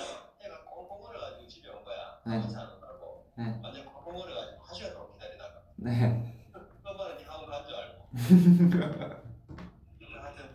애가 0.41 0.65
꽁꽁 0.65 1.05
얼어가지고 1.07 1.47
집에 1.49 1.69
온 1.69 1.85
거야. 1.85 2.21
네. 2.27 2.37
학원차 2.37 2.61
안 2.61 2.71
온다고. 2.75 3.31
네. 3.37 3.61
완전 3.63 3.85
꽁꽁 3.87 4.21
얼어가지고 4.23 4.63
한 4.63 4.75
시간 4.75 4.93
동안 4.95 5.13
기다리다가 5.13 5.63
네. 5.77 6.47
엄마는 6.85 7.17
네 7.19 7.25
학원 7.25 7.51
간 7.51 7.65
줄 7.67 7.75
알고. 7.75 8.09
하여튼 10.01 10.51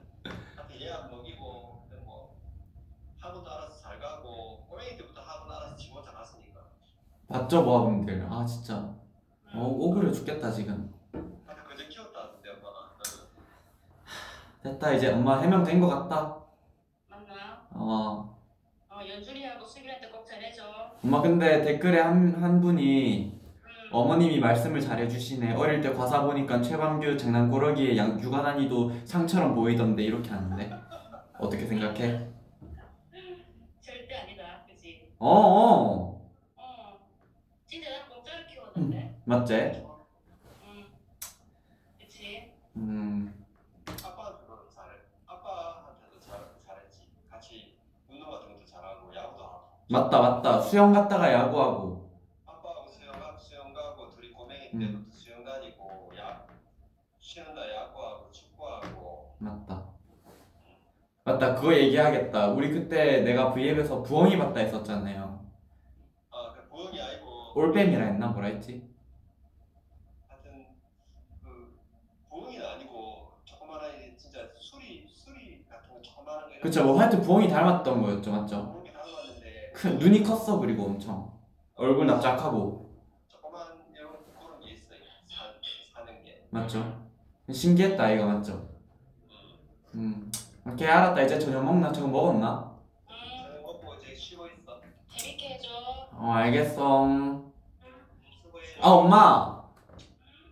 하여튼 0.56 0.82
얘 0.82 0.89
안 0.91 1.10
먹이고 1.12 1.88
근데 1.89 2.04
뭐 2.04 2.36
학원도 3.19 3.50
알아서 3.52 3.82
잘 3.82 4.00
가고 4.00 4.65
꼬맹이 4.67 4.97
때부터 4.97 5.21
학원 5.21 5.52
알아서 5.56 5.76
지 5.78 5.89
혼자 5.91 6.12
갔으니까. 6.12 6.62
봤죠 7.28 7.62
모아분들 7.63 8.28
아 8.30 8.45
진짜 8.45 8.76
어 8.78 8.97
응. 9.54 9.60
억울해 9.62 10.12
죽겠다 10.12 10.52
지금 10.52 10.93
하여튼 11.45 11.63
그저 11.65 11.88
키웠다는데 11.88 12.50
엄마가. 12.52 12.91
이제 14.93 15.12
엄마 15.12 15.39
해명된 15.39 15.80
것 15.80 15.88
같다 15.88 16.38
맞나? 17.10 17.67
어어 17.73 18.36
연준이하고 19.08 19.65
수빈한테 19.65 20.10
꼭 20.10 20.25
전해줘. 20.25 20.63
엄마 21.04 21.21
근데 21.21 21.62
댓글에 21.63 21.99
한, 21.99 22.34
한 22.41 22.62
분이 22.62 23.41
응. 23.41 23.69
어머님이 23.91 24.39
말씀을 24.39 24.80
잘해주시네 24.80 25.56
어릴 25.56 25.82
때 25.82 25.91
과사 25.93 26.21
보니까 26.23 26.62
최방규 26.62 27.17
장난꾸러기에 27.17 27.97
양, 27.97 28.19
육아난이도 28.19 29.06
상처럼 29.06 29.56
보이던데 29.56 30.04
이렇게 30.04 30.30
하는데 30.30 30.71
어떻게 31.39 31.65
생각해? 31.65 32.27
절대 33.82 34.15
아니다. 34.15 34.63
그지? 34.67 35.13
어어 35.17 36.21
어. 36.58 36.99
진짜 37.65 37.89
난 37.89 38.08
공짜로 38.10 38.45
키웠는데. 38.47 39.15
맞지? 39.25 39.54
응. 40.63 40.86
그치? 41.99 42.54
음 42.75 43.34
아빠한테도 44.04 44.69
잘해. 44.69 44.89
아빠한테도 45.25 46.19
잘 46.19 46.39
잘했지. 46.65 47.08
같이 47.30 47.75
운동 48.10 48.30
같은 48.30 48.54
것도 48.54 48.65
잘하고 48.65 49.13
야구도 49.15 49.43
하고. 49.43 49.62
맞다 49.91 50.21
맞다 50.21 50.62
수영 50.62 50.93
갔다가 50.93 51.32
야구하고 51.34 52.10
아빠하고 52.45 52.88
수영 52.88 53.12
가 53.12 53.38
수영 53.38 53.73
가고 53.73 54.10
둘이 54.10 54.32
고맹이 54.32 54.69
음. 54.75 54.80
때부터 54.80 55.12
수영 55.12 55.43
다니고 55.43 56.12
야 56.17 56.45
쉬는 57.19 57.54
날 57.54 57.73
야구하고 57.75 58.32
축구하고. 58.32 59.36
맞다 59.39 59.84
맞다 61.25 61.56
그거 61.56 61.73
얘기하겠다 61.73 62.47
우리 62.51 62.71
그때 62.71 63.21
내가 63.21 63.54
V앱에서 63.54 64.01
부엉이 64.01 64.38
봤다 64.38 64.62
했었잖아요 64.62 65.45
아그 66.32 66.69
부엉이 66.69 67.01
아니고 67.01 67.51
올빼미라 67.60 68.06
했나 68.06 68.27
뭐라 68.27 68.47
했지? 68.47 68.89
하여튼 70.30 70.67
그 71.43 71.77
부엉이는 72.30 72.65
아니고 72.65 73.34
조그만한 73.43 73.91
애 73.95 74.15
진짜 74.15 74.39
수리 74.56 75.06
수리 75.13 75.65
같은 75.69 75.89
거 75.93 76.01
조그만한 76.01 76.49
거. 76.49 76.60
그쵸 76.62 76.86
뭐 76.86 76.97
하여튼 76.97 77.21
부엉이 77.21 77.49
닮았던 77.49 78.01
거였죠 78.01 78.32
맞죠? 78.32 78.81
큰 79.82 79.98
눈이 80.00 80.22
컸어 80.24 80.60
그리고 80.60 80.84
엄청 80.86 81.32
얼굴 81.76 82.06
납작하고 82.06 82.94
조그만 83.28 83.62
이런 83.96 84.12
그런 84.38 84.60
게 84.62 84.74
있어요. 84.74 85.00
사, 85.28 85.46
사는 86.02 86.24
게. 86.24 86.46
맞죠? 86.52 87.08
신기했다 87.52 88.12
이거 88.12 88.26
맞죠? 88.28 88.70
음. 89.96 90.32
음 90.65 90.72
오케이 90.72 90.88
알았다 90.88 91.22
이제 91.24 91.39
저녁 91.39 91.65
먹나? 91.65 91.91
저거 91.91 92.08
먹었나? 92.08 92.78
응. 93.10 93.15
저녁 93.48 93.62
먹고 93.63 93.96
이제 93.96 94.13
쉬고 94.13 94.46
있어. 94.48 94.80
재밌게 95.17 95.56
해줘. 95.56 95.70
어 96.13 96.32
알겠어 96.34 96.72
수고해. 98.44 98.63
아 98.82 98.89
엄마 98.89 99.62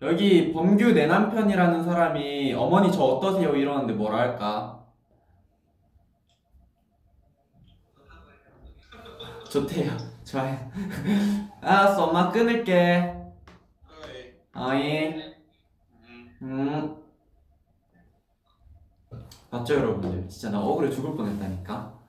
여기 0.01 0.51
범규 0.51 0.93
내 0.93 1.05
남편이라는 1.05 1.83
사람이 1.83 2.53
어머니 2.53 2.91
저 2.91 3.03
어떠세요 3.03 3.55
이러는데 3.55 3.93
뭐라 3.93 4.17
할까? 4.17 4.78
좋대요. 9.51 9.91
좋아요. 10.23 10.57
알았어 11.61 12.05
엄마 12.05 12.31
끊을게. 12.31 13.15
어이. 14.55 15.13
음. 16.09 16.37
음 16.41 16.95
맞죠 19.51 19.75
여러분들? 19.75 20.27
진짜 20.29 20.51
나 20.51 20.61
억울해 20.63 20.91
죽을 20.91 21.15
뻔했다니까? 21.15 21.99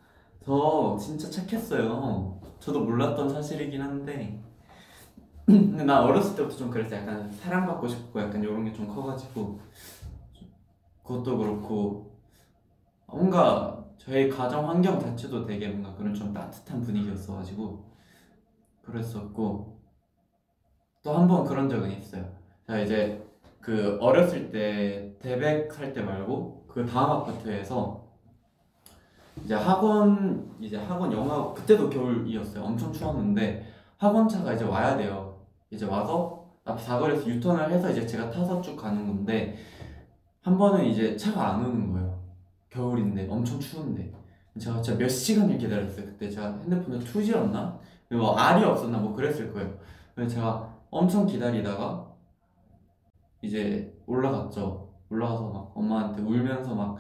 저 0.45 0.97
진짜 1.01 1.31
착했어요. 1.31 2.41
저도 2.61 2.81
몰랐던 2.85 3.29
사실이긴 3.31 3.81
한데. 3.81 4.43
근데 5.47 5.85
나 5.85 6.03
어렸을 6.03 6.37
때부터 6.37 6.57
좀 6.57 6.71
그랬어 6.71 6.97
약간 6.97 7.31
사랑받고 7.33 7.89
싶고 7.89 8.21
약간 8.21 8.43
이런 8.43 8.65
게 8.65 8.73
좀 8.73 8.87
커가지고. 8.89 9.61
그것도 11.03 11.39
그렇고. 11.39 12.11
뭔가 13.07 13.80
저희 14.01 14.29
가정 14.31 14.69
환경 14.69 14.99
자체도 14.99 15.45
되게 15.45 15.69
뭔가 15.69 15.95
그런 15.95 16.15
좀 16.15 16.33
따뜻한 16.33 16.81
분위기였어가지고 16.81 17.85
그랬었고 18.83 19.79
또 21.03 21.13
한 21.15 21.29
번 21.29 21.45
그런 21.45 21.69
적은 21.69 21.91
있어요 21.93 22.25
자 22.67 22.79
이제 22.79 23.23
그 23.61 23.99
어렸을 24.01 24.51
때 24.51 25.15
대백 25.21 25.71
살 25.73 25.93
때 25.93 26.01
말고 26.03 26.65
그 26.67 26.85
다음 26.87 27.11
아파트에서 27.11 28.09
이제 29.45 29.55
학원 29.55 30.51
이제 30.61 30.77
학원 30.77 31.13
영화 31.13 31.53
그때도 31.55 31.89
겨울이었어요. 31.91 32.63
엄청 32.65 32.93
추웠는데 32.93 33.67
학원 33.97 34.29
차가 34.29 34.53
이제 34.55 34.65
와야 34.65 34.97
돼요. 34.97 35.39
이제 35.71 35.85
와서 35.87 36.51
앞 36.65 36.81
사거리에서 36.81 37.27
유턴을 37.29 37.71
해서 37.71 37.91
이제 37.91 38.07
제가 38.07 38.31
타서 38.31 38.61
쭉 38.63 38.77
가는 38.77 39.07
건데 39.07 39.57
한 40.43 40.57
번은 40.59 40.85
이제 40.87 41.17
차가 41.17 41.55
안 41.55 41.65
오는 41.65 41.93
거예요. 41.93 42.10
겨울인데 42.71 43.29
엄청 43.29 43.59
추운데 43.61 44.13
제가 44.59 44.81
진짜 44.81 44.99
몇 44.99 45.09
시간을 45.09 45.59
기다렸어요. 45.59 46.07
그때 46.07 46.29
제가 46.31 46.59
핸드폰에 46.63 46.99
2G였나? 46.99 47.79
뭐 48.13 48.37
R이 48.37 48.65
없었나 48.65 48.99
뭐 48.99 49.13
그랬을 49.13 49.53
거예요. 49.53 49.79
그래서 50.15 50.35
제가 50.35 50.77
엄청 50.91 51.27
기다리다가 51.27 52.11
이제 53.43 53.97
올라갔죠. 54.07 54.93
올라가서 55.09 55.51
막 55.51 55.73
엄마한테 55.75 56.23
울면서 56.23 56.75
막 56.75 56.97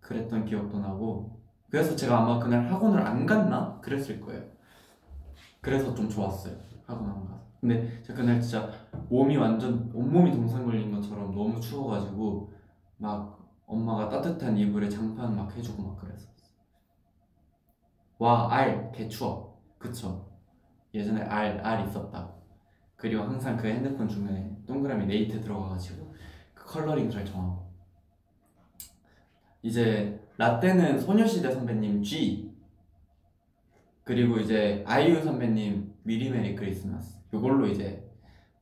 그랬던 0.00 0.44
기억도 0.44 0.78
나고 0.78 1.40
그래서 1.70 1.96
제가 1.96 2.18
아마 2.20 2.38
그날 2.38 2.70
학원을 2.70 3.00
안 3.00 3.26
갔나? 3.26 3.80
그랬을 3.80 4.20
거예요. 4.20 4.42
그래서 5.60 5.94
좀 5.94 6.08
좋았어요. 6.08 6.54
학원 6.86 7.10
안 7.10 7.24
가서. 7.26 7.44
근데 7.60 8.02
제가 8.02 8.20
그날 8.20 8.40
진짜 8.40 8.70
몸이 9.08 9.36
완전 9.36 9.90
온몸이 9.92 10.32
동상 10.32 10.64
걸린 10.64 10.92
것처럼 10.92 11.34
너무 11.34 11.60
추워가지고 11.60 12.52
막 12.98 13.35
엄마가 13.66 14.08
따뜻한 14.08 14.56
이불에 14.56 14.88
장판 14.88 15.36
막 15.36 15.54
해주고 15.56 15.82
막 15.82 16.00
그랬었어. 16.00 16.26
와, 18.18 18.52
알, 18.52 18.90
개 18.92 19.08
추워. 19.08 19.60
그쵸? 19.78 20.26
예전에 20.94 21.22
알, 21.22 21.60
알 21.60 21.86
있었다. 21.86 22.32
그리고 22.96 23.22
항상 23.22 23.56
그 23.56 23.66
핸드폰 23.66 24.08
중간에 24.08 24.56
동그라미 24.66 25.06
네이트 25.06 25.40
들어가가지고 25.40 26.14
그 26.54 26.64
컬러링 26.66 27.10
잘 27.10 27.24
정하고 27.24 27.66
이제 29.62 30.18
라떼는 30.38 30.98
소녀시대 30.98 31.50
선배님 31.50 32.02
Gee 32.02 32.56
그리고 34.02 34.38
이제 34.38 34.82
아이유 34.86 35.20
선배님 35.22 35.94
미리 36.04 36.30
Merry 36.30 36.54
Christmas 36.54 37.18
이걸로 37.34 37.66
이제 37.66 38.08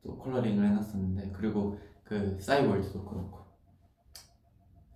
또 0.02 0.18
컬러링을 0.18 0.66
해놨었는데 0.66 1.30
그리고 1.32 1.78
그 2.02 2.38
싸이월드도 2.40 3.05
그렇고 3.05 3.43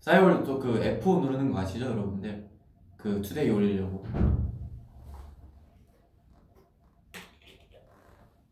싸이월드도 0.01 0.59
그 0.59 0.81
F5 1.01 1.21
누르는 1.23 1.53
거 1.53 1.59
아시죠 1.59 1.87
여러분들? 1.87 2.49
그 2.97 3.21
today 3.23 3.51
올리려고. 3.51 4.05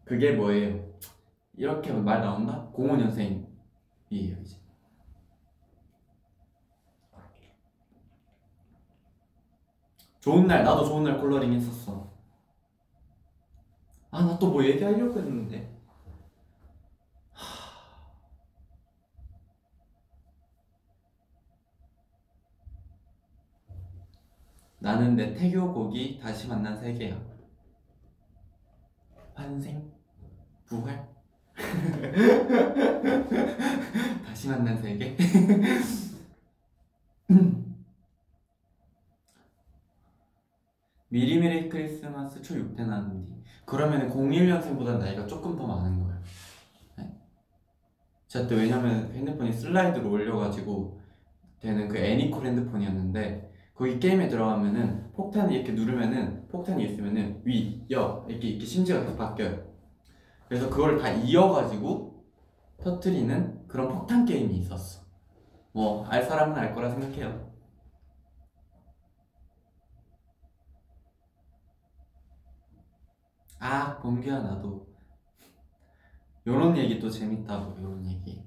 그게 0.05 0.33
뭐예요? 0.33 0.85
이렇게 1.55 1.93
말 1.93 2.21
나온다? 2.21 2.71
05년생이에요 2.73 3.47
이제. 4.11 4.57
좋은 10.21 10.47
날 10.47 10.65
나도 10.65 10.85
좋은 10.85 11.05
날 11.05 11.19
컬러링 11.19 11.53
했었어. 11.53 12.07
아 14.11 14.23
나 14.23 14.39
또 14.39 14.51
뭐 14.51 14.65
얘기하려고 14.65 15.19
했는데 15.19 15.76
나는 24.87 25.17
내 25.17 25.35
태교곡이 25.35 26.21
다시 26.23 26.47
만난 26.47 26.79
세계야. 26.79 27.21
환생? 29.35 29.91
부활? 30.65 31.09
다시 34.25 34.49
만난 34.49 34.81
세계? 34.81 35.17
미리미리 41.09 41.69
크리스마스 41.69 42.41
초 42.41 42.55
6대 42.55 42.87
나는 42.87 43.27
뒤. 43.27 43.43
그러면 43.65 44.09
01년생보다 44.09 44.99
나이가 44.99 45.27
조금 45.27 45.57
더 45.57 45.67
많은 45.67 46.01
거예요. 46.01 46.23
네. 46.99 47.13
제가 48.29 48.47
또 48.47 48.55
왜냐면 48.55 49.13
핸드폰이 49.13 49.53
슬라이드로 49.53 50.09
올려가지고 50.09 51.01
되는 51.59 51.89
그 51.89 51.99
애니콜 51.99 52.47
핸드폰이었는데 52.47 53.46
거기 53.77 53.99
게임에 54.01 54.29
들어가면은 54.29 55.13
폭탄이 55.13 55.55
이렇게 55.55 55.73
누르면은 55.73 56.49
폭탄이 56.49 56.85
있으면은 56.85 57.43
위, 57.45 57.85
여 57.91 58.25
이렇게 58.29 58.49
이렇게 58.49 58.65
심지가 58.65 59.01
계속 59.01 59.17
바뀌어요. 59.17 59.67
그래서 60.49 60.71
그걸 60.71 60.99
다 60.99 61.11
이어가지고 61.11 62.25
터트리는 62.83 63.67
그런 63.69 63.89
폭탄 63.89 64.25
게임이 64.25 64.57
있었어. 64.59 65.05
뭐 65.73 66.07
알 66.09 66.23
사람은 66.23 66.57
알 66.57 66.75
거라 66.75 66.89
생각해요. 66.91 67.53
아, 73.59 73.99
범규야 74.01 74.41
나도 74.43 74.87
요런 76.47 76.77
얘기 76.77 76.99
또 76.99 77.11
재밌다고 77.11 77.81
요런 77.83 78.07
얘기. 78.07 78.47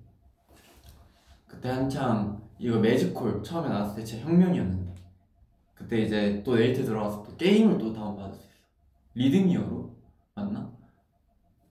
그때 1.48 1.70
한창 1.70 2.42
이거 2.58 2.80
매직콜 2.80 3.44
처음에 3.44 3.70
나왔을 3.70 3.98
때 3.98 4.04
진짜 4.04 4.26
혁명이었는데 4.26 4.89
그때 5.80 6.02
이제 6.02 6.44
또 6.44 6.56
네이트 6.56 6.84
들어가서 6.84 7.24
또 7.24 7.38
게임을 7.38 7.78
또 7.78 7.94
다운받을 7.94 8.36
수 8.36 8.42
있어. 8.48 8.54
리드미어로 9.14 9.96
맞나? 10.36 10.78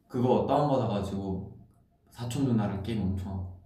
그거 0.09 0.47
다운받아가지고 0.47 1.59
사촌 2.09 2.47
누나랑 2.47 2.83
게임 2.83 3.03
엄청 3.03 3.33
하고. 3.33 3.61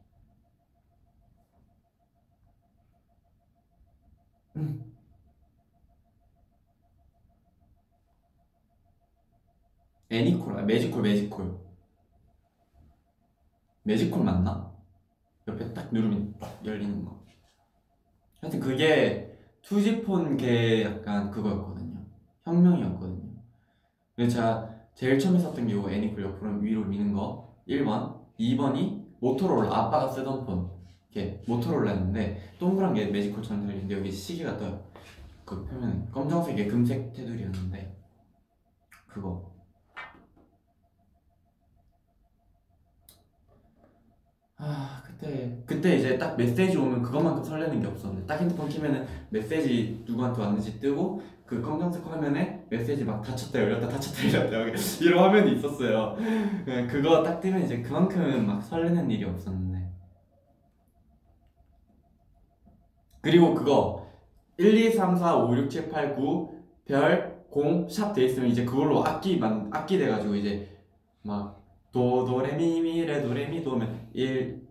음. 4.57 4.93
애니콜, 10.11 10.59
아, 10.59 10.62
매직콜, 10.62 11.03
매직콜. 11.03 11.59
매직콜 13.84 14.24
맞나? 14.24 14.74
옆에 15.47 15.72
딱 15.72 15.93
누르면 15.93 16.38
딱 16.40 16.61
열리는 16.66 17.05
거. 17.05 17.24
하여튼 18.40 18.59
그게 18.59 19.32
투지폰계 19.63 20.85
약간 20.85 21.31
그거였거든요. 21.31 22.01
혁명이었거든요. 22.45 23.33
그래서 24.15 24.35
제가 24.35 24.75
제일 24.95 25.19
처음에 25.19 25.39
썼던 25.39 25.67
게 25.67 25.75
애니콜 25.75 26.23
옆으로 26.23 26.59
위로 26.59 26.85
미는 26.85 27.13
거. 27.13 27.55
1번. 27.69 28.21
2번이 28.39 29.03
모토로라. 29.21 29.69
아빠가 29.75 30.09
쓰던 30.09 30.45
폰. 30.45 30.71
이렇게 31.11 31.43
모토로라였는데 31.47 32.55
동그란 32.59 32.95
게 32.95 33.07
매지컬처럼 33.07 33.67
들리는데 33.67 33.99
여기 33.99 34.11
시계가 34.11 34.57
떠요. 34.57 34.83
그 35.45 35.65
표면에 35.67 36.07
검정색에 36.11 36.67
금색 36.67 37.13
테두리였는데 37.13 37.97
그거 39.07 39.52
아 44.65 45.03
그때. 45.05 45.59
그때 45.67 45.97
이제 45.97 46.17
딱 46.17 46.37
메시지 46.37 46.77
오면 46.77 47.03
그것만큼 47.03 47.43
설레는 47.43 47.83
게 47.83 47.89
없었는데 47.89 48.27
딱 48.27 48.41
핸드폰 48.41 48.69
키면은 48.69 49.05
메시지 49.31 50.05
누구한테 50.07 50.41
왔는지 50.41 50.79
뜨고 50.79 51.21
그 51.45 51.61
검정색 51.61 52.07
화면에 52.07 52.65
메시지 52.71 53.05
막 53.05 53.21
닫혔다 53.23 53.61
열렸다 53.61 53.89
닫혔다 53.89 54.33
열렸다 54.33 54.81
이런 55.01 55.25
화면이 55.25 55.57
있었어요. 55.57 56.17
네, 56.65 56.87
그거 56.87 57.25
딱 57.25 57.41
뜨면 57.41 57.65
이제 57.65 57.83
그만큼 57.83 58.47
막 58.47 58.63
설레는 58.63 59.11
일이 59.11 59.25
없었는데. 59.25 59.91
그리고 63.21 63.55
그거 63.55 64.07
1, 64.59 64.75
2, 64.75 64.93
3, 64.93 65.17
4, 65.17 65.37
5, 65.39 65.57
6, 65.57 65.71
7, 65.71 65.91
8, 65.91 66.15
9 66.15 66.63
별, 66.85 67.45
공, 67.51 67.89
샵 67.89 68.13
돼 68.13 68.25
있으면 68.25 68.49
이제 68.49 68.65
그걸로 68.65 69.05
악기 69.05 69.39
만 69.39 69.69
악기 69.73 69.99
돼가지고 69.99 70.37
이제 70.37 70.69
막 71.23 71.62
도, 71.93 72.24
도, 72.24 72.40
레, 72.43 72.57
미, 72.57 72.80
미, 72.80 73.05
레, 73.05 73.22
도, 73.22 73.32
레, 73.34 73.47
미, 73.49 73.62
도면 73.62 74.09
1 74.14 74.62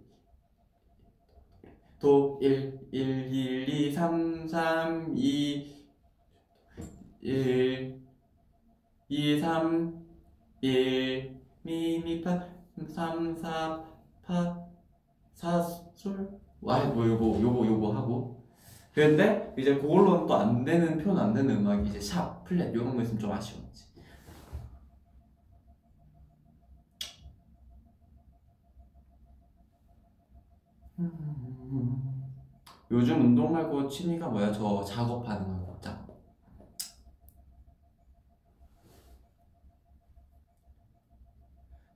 도, 1.99 2.39
1, 2.41 2.80
1, 2.91 3.34
1, 3.34 3.69
2, 3.89 3.91
3, 3.91 4.47
3, 4.47 5.13
2 5.15 5.76
1 7.22 8.01
2 9.09 9.39
3 9.39 10.05
1 10.61 11.41
미, 11.63 11.99
미, 12.03 12.22
파 12.22 12.43
3, 12.88 13.38
4, 13.38 13.84
파 14.26 14.65
4, 15.36 15.61
솔. 15.95 16.28
와, 16.61 16.84
뭐 16.86 17.05
요거 17.05 17.39
요거 17.41 17.67
요거 17.67 17.93
하고. 17.93 18.43
그런데 18.93 19.53
이제 19.57 19.76
그걸로는 19.76 20.28
또 20.28 20.34
안 20.36 20.65
되는 20.65 20.97
표현 20.97 21.17
안 21.19 21.34
되는 21.34 21.57
음악이 21.57 21.89
이제 21.89 21.99
샵, 21.99 22.43
플랫 22.43 22.74
이런 22.74 22.95
거 22.95 23.01
있으면 23.03 23.19
좀 23.19 23.32
아쉬웠지 23.32 23.86
요즘 32.92 33.22
운동 33.22 33.52
말고 33.54 33.88
취미가 33.88 34.28
뭐야? 34.28 34.52
저 34.52 34.84
작업하는 34.84 35.66
거 35.66 35.78
작업 35.80 36.20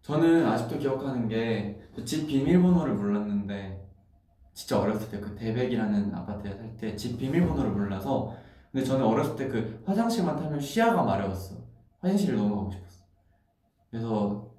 저는 0.02 0.46
아직도 0.46 0.80
기억하는 0.80 1.28
게 1.28 1.82
집 2.04 2.28
비밀번호를 2.28 2.94
몰랐는데 2.96 3.82
진짜 4.54 4.80
어렸을 4.82 5.10
때 5.10 5.20
그 5.22 5.34
대백이라는 5.36 6.14
아파트에 6.14 6.54
살 6.54 6.78
때 6.78 6.96
집 6.96 7.18
비밀번호를 7.18 7.72
몰라서 7.72 8.36
근데 8.72 8.86
저는 8.86 9.06
어렸을 9.06 9.36
때 9.38 9.48
그 9.48 9.82
화장실만 9.86 10.36
타면 10.36 10.60
시야가 10.60 11.04
마려웠어. 11.04 11.56
화장실을 12.02 12.36
너무 12.38 12.56
가고 12.56 12.72
싶었어. 12.72 13.06
그래서 13.90 14.52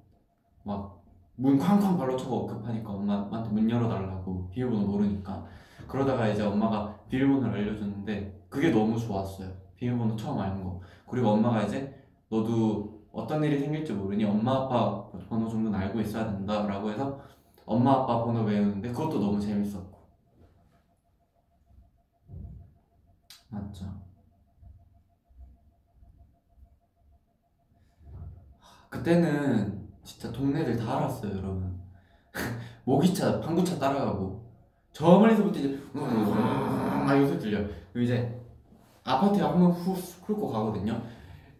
막 0.64 0.96
문 1.38 1.58
쾅쾅 1.58 1.98
발로 1.98 2.16
쳐고 2.16 2.46
급하니까 2.46 2.90
엄마한테 2.90 3.50
문 3.50 3.68
열어달라고 3.68 4.48
비밀번호 4.50 4.86
모르니까 4.86 5.44
그러다가 5.88 6.28
이제 6.28 6.42
엄마가 6.42 6.98
비밀번호를 7.08 7.60
알려줬는데 7.60 8.46
그게 8.48 8.70
너무 8.70 8.98
좋았어요. 8.98 9.50
비밀번호 9.76 10.16
처음 10.16 10.38
아는 10.38 10.62
거. 10.64 10.80
그리고 11.08 11.30
엄마가 11.30 11.62
이제 11.62 11.94
너도 12.28 13.06
어떤 13.12 13.42
일이 13.44 13.58
생길지 13.58 13.92
모르니 13.92 14.24
엄마 14.24 14.64
아빠 14.64 15.08
번호 15.28 15.48
정도는 15.48 15.78
알고 15.78 16.00
있어야 16.00 16.26
된다라고 16.26 16.90
해서 16.90 17.20
엄마 17.64 17.92
아빠 17.92 18.24
번호 18.24 18.42
외우는데 18.42 18.90
그것도 18.90 19.18
너무 19.20 19.40
재밌었고. 19.40 19.96
맞죠? 23.48 23.86
그때는 28.90 29.88
진짜 30.02 30.30
동네들 30.32 30.76
다 30.76 30.98
알았어요 30.98 31.36
여러분. 31.36 31.80
모기차 32.84 33.40
방구차 33.40 33.78
따라가고 33.78 34.45
저 34.96 35.18
멀리서부터 35.18 35.58
이제 35.58 35.78
아 35.94 37.14
요새 37.20 37.38
들려 37.38 37.58
그리고 37.92 38.00
이제 38.04 38.40
아파트에 39.04 39.42
한번 39.42 39.70
후 39.72 39.92
훑고 39.92 40.48
가거든요. 40.48 41.02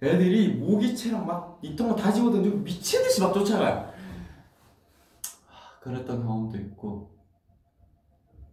애들이 0.02 0.54
모기채랑 0.54 1.26
막 1.26 1.58
있던 1.62 1.88
거 1.90 1.94
다 1.96 2.10
집어던지고 2.10 2.58
미친 2.64 3.02
듯이 3.02 3.20
막 3.20 3.34
쫓아가요. 3.34 3.92
하, 5.46 5.80
그랬던 5.80 6.22
경험도 6.22 6.56
있고 6.58 7.10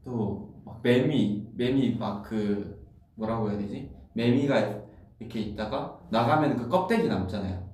또 0.03 0.51
막 0.65 0.81
매미 0.81 1.47
매미 1.55 1.95
막 1.95 2.23
그 2.23 2.85
뭐라고 3.15 3.49
해야 3.51 3.57
되지? 3.59 3.89
매미가 4.13 4.81
이렇게 5.19 5.39
있다가 5.39 5.97
나가면 6.09 6.57
그 6.57 6.67
껍데기 6.67 7.07
남잖아요. 7.07 7.69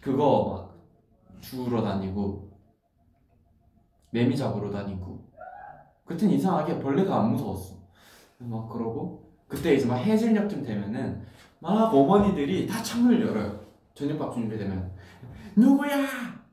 그거 0.00 0.68
막 0.70 1.40
주우러 1.40 1.82
다니고 1.82 2.56
매미 4.10 4.36
잡으러 4.36 4.70
다니고 4.70 5.23
그땐 6.04 6.30
이상하게 6.30 6.78
벌레가 6.80 7.20
안 7.20 7.32
무서웠어. 7.32 7.74
막 8.38 8.68
그러고 8.68 9.30
그때 9.48 9.74
이제 9.74 9.86
막 9.86 9.96
해질녘쯤 9.96 10.62
되면은 10.62 11.22
막 11.60 11.94
어머니들이 11.94 12.66
다 12.66 12.82
창문을 12.82 13.26
열어요. 13.26 13.60
저녁밥 13.94 14.34
준비되면. 14.34 14.90
누구야? 15.56 16.04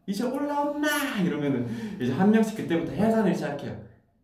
이제 0.07 0.23
올라온나 0.23 0.87
이러면은 1.23 1.67
이제 1.99 2.11
한 2.13 2.31
명씩 2.31 2.57
그때부터 2.57 2.91
해산을 2.93 3.33
시작해요. 3.33 3.75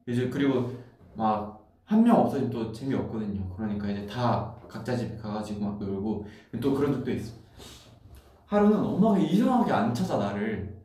이제 0.07 0.30
그리고 0.30 0.71
막 1.15 1.57
한 1.89 2.03
명 2.03 2.17
없어지면 2.19 2.51
또 2.51 2.69
재미없거든요. 2.73 3.49
그러니까 3.55 3.88
이제 3.89 4.05
다 4.05 4.53
각자 4.67 4.93
집에 4.93 5.15
가가지고 5.15 5.61
막 5.63 5.80
놀고 5.80 6.25
또 6.61 6.73
그런 6.73 6.91
적도 6.91 7.09
있어. 7.11 7.34
하루는 8.45 8.78
엄마가 8.78 9.17
이상하게 9.17 9.71
안 9.71 9.93
찾아 9.93 10.17
나를. 10.17 10.78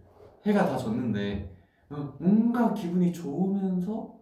해가 0.46 0.64
다 0.64 0.76
졌는데. 0.76 1.52
어, 1.90 2.14
뭔가 2.20 2.72
기분이 2.72 3.12
좋으면서 3.12 4.14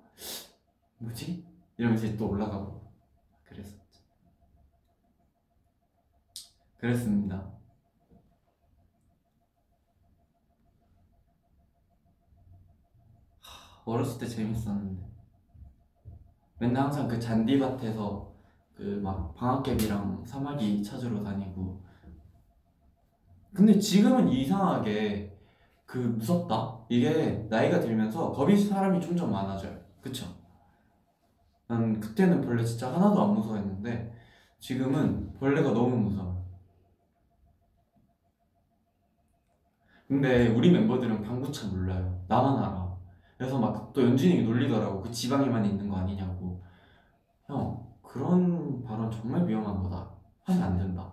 뭐지? 0.99 1.47
이러면서 1.77 2.07
이제 2.07 2.17
또 2.17 2.29
올라가고 2.29 2.93
그랬었죠. 3.45 4.01
그랬습니다. 6.79 7.51
하, 13.41 13.83
어렸을 13.85 14.19
때 14.21 14.27
재밌었는데. 14.27 15.09
맨날 16.59 16.85
항상 16.85 17.09
그 17.09 17.19
잔디밭에서 17.19 18.31
그 18.75 19.01
막 19.03 19.35
방학개비랑 19.35 20.25
사마귀 20.25 20.83
찾으러 20.83 21.23
다니고. 21.23 21.83
근데 23.53 23.79
지금은 23.79 24.29
이상하게 24.29 25.39
그 25.85 25.99
무섭다? 25.99 26.87
이게 26.89 27.47
나이가 27.51 27.81
들면서 27.81 28.33
겁이 28.33 28.57
사람이 28.57 29.01
점점 29.01 29.31
많아져요 29.33 29.80
그쵸? 30.03 30.27
난 31.69 32.01
그때는 32.01 32.43
벌레 32.43 32.65
진짜 32.65 32.93
하나도 32.93 33.23
안 33.23 33.35
무서워했는데 33.35 34.13
지금은 34.59 35.33
벌레가 35.35 35.73
너무 35.73 35.97
무서워. 35.97 36.45
근데 40.09 40.49
우리 40.49 40.71
멤버들은 40.73 41.23
방구차 41.23 41.69
몰라요. 41.69 42.25
나만 42.29 42.59
알아. 42.59 42.97
그래서 43.39 43.59
막 43.59 43.93
또 43.93 44.03
연준이 44.03 44.43
놀리더라고. 44.45 45.03
그 45.03 45.11
지방에만 45.11 45.65
있는 45.65 45.89
거 45.89 45.97
아니냐고. 45.97 46.63
형 47.47 47.87
그런 48.03 48.83
발언 48.85 49.11
정말 49.11 49.47
위험한 49.49 49.83
거다. 49.83 50.11
하면 50.45 50.63
안 50.63 50.79
된다. 50.79 51.13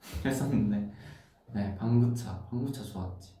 했었는데. 0.24 0.92
네 1.54 1.74
방구차. 1.76 2.46
방구차 2.50 2.82
좋았지 2.84 3.37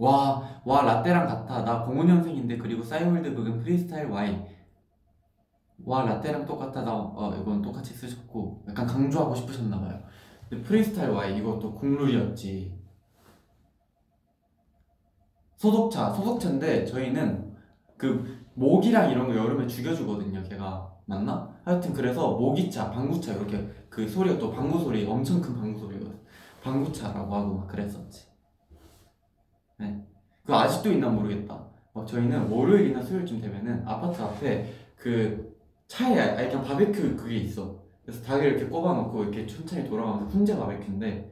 와, 0.00 0.62
와 0.64 0.82
라떼랑 0.82 1.26
같아. 1.26 1.62
나 1.62 1.86
05년생인데 1.86 2.58
그리고 2.58 2.82
싸이월드 2.82 3.34
극은 3.34 3.58
프리스타일 3.58 4.06
Y 4.06 4.46
와 5.84 6.04
라떼랑 6.04 6.46
똑같아. 6.46 6.82
나 6.82 6.94
어, 6.94 7.36
이건 7.38 7.60
똑같이 7.60 7.92
쓰셨고. 7.92 8.64
약간 8.68 8.86
강조하고 8.86 9.34
싶으셨나봐요. 9.34 10.00
근데 10.48 10.64
프리스타일 10.64 11.10
Y 11.10 11.36
이것도 11.38 11.74
국룰이었지. 11.74 12.80
소독차 15.56 16.10
소독차인데 16.14 16.86
저희는 16.86 17.54
그 17.98 18.46
모기랑 18.54 19.10
이런 19.10 19.28
거 19.28 19.36
여름에 19.36 19.66
죽여주거든요 19.66 20.42
걔가. 20.44 20.90
맞나? 21.04 21.54
하여튼 21.62 21.92
그래서 21.92 22.36
모기차 22.36 22.90
방구차 22.90 23.34
이렇게 23.34 23.68
그 23.90 24.08
소리가 24.08 24.38
또 24.38 24.50
방구 24.50 24.78
소리 24.78 25.04
엄청 25.06 25.42
큰 25.42 25.54
방구 25.54 25.78
소리거든. 25.78 26.18
방구차라고 26.62 27.34
하고 27.34 27.54
막 27.58 27.68
그랬었지. 27.68 28.24
네. 28.24 28.29
그 30.44 30.54
아직도 30.54 30.92
있나 30.92 31.08
모르겠다. 31.08 31.58
막 31.92 32.06
저희는 32.06 32.48
월요일이나 32.50 33.02
수요일쯤 33.02 33.40
되면은 33.40 33.86
아파트 33.86 34.20
앞에 34.22 34.72
그 34.96 35.56
차에 35.88 36.18
아예 36.18 36.48
그냥 36.48 36.64
바베큐 36.64 37.16
그게 37.16 37.36
있어. 37.38 37.78
그래서 38.04 38.22
닭을 38.24 38.44
이렇게 38.44 38.66
꼽아놓고 38.66 39.22
이렇게 39.24 39.46
천천히 39.46 39.88
돌아가면서 39.88 40.26
훈제 40.26 40.56
바베큐인데 40.56 41.30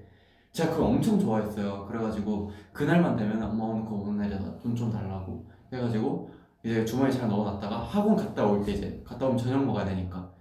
제가 0.53 0.71
그거 0.73 0.87
엄청 0.87 1.19
좋아했어요. 1.21 1.87
그래가지고 1.87 2.51
그날만 2.73 3.17
되면 3.17 3.43
엄마 3.43 3.65
오늘 3.65 3.85
거 3.85 3.95
오는 3.97 4.17
날이다 4.17 4.59
돈 4.59 4.75
좀 4.75 4.91
달라고. 4.91 5.47
해가지고 5.73 6.31
이제 6.65 6.85
주머니 6.85 7.13
잘 7.13 7.29
넣어놨다가 7.29 7.79
학원 7.79 8.17
갔다 8.17 8.45
올 8.47 8.65
때 8.65 8.73
이제 8.73 9.03
갔다 9.05 9.27
오면 9.27 9.39
저녁 9.39 9.65
먹어야 9.65 9.85
되니까 9.85 10.33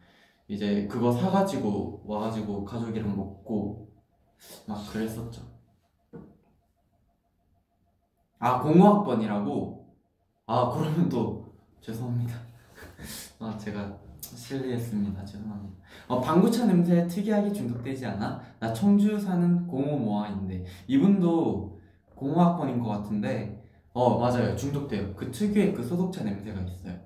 이제 0.48 0.88
그거 0.90 1.12
사가지고 1.12 2.04
와가지고 2.06 2.64
가족이랑 2.66 3.16
먹고 3.16 3.90
막 4.68 4.78
그랬었죠 4.92 5.42
아 8.40 8.60
공호학번이라고? 8.62 9.88
아 10.46 10.70
그러면 10.72 11.10
또 11.10 11.46
죄송합니다. 11.82 12.36
아 13.40 13.58
제가 13.58 13.98
실례했습니다. 14.22 15.26
죄송합니다. 15.26 15.78
어, 16.08 16.20
방구차 16.22 16.66
냄새에 16.66 17.08
특이하게 17.08 17.52
중독되지 17.52 18.06
않아? 18.06 18.42
나 18.60 18.74
청주 18.74 19.20
사는 19.20 19.66
공호 19.68 19.98
모아인데. 19.98 20.66
이분도 20.88 21.80
공호학번인 22.16 22.80
것 22.80 22.90
같은데. 22.90 23.64
어 23.94 24.20
맞아요. 24.20 24.56
중독돼요. 24.56 25.16
그 25.16 25.32
특유의 25.32 25.74
그 25.74 25.84
소독차 25.84 26.24
냄새가 26.24 26.62
있어요. 26.62 27.00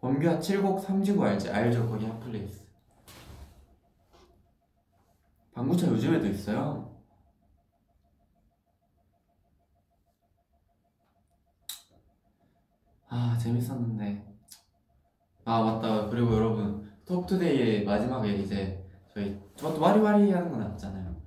범규야 0.00 0.38
7곡 0.38 0.82
3지구 0.82 1.20
알지? 1.22 1.50
알죠. 1.50 1.86
거기 1.86 2.06
핫플레이스. 2.06 2.66
방구차 5.52 5.88
요즘에도 5.88 6.26
있어요 6.26 6.89
아 13.10 13.36
재밌었는데. 13.36 14.24
아 15.44 15.62
맞다. 15.62 16.08
그리고 16.08 16.32
여러분 16.36 16.88
톡투데이의 17.04 17.84
마지막에 17.84 18.34
이제 18.36 18.86
저희 19.12 19.36
저도 19.56 19.80
와리와리 19.80 20.30
하는 20.30 20.50
거 20.50 20.58
나왔잖아요. 20.58 21.20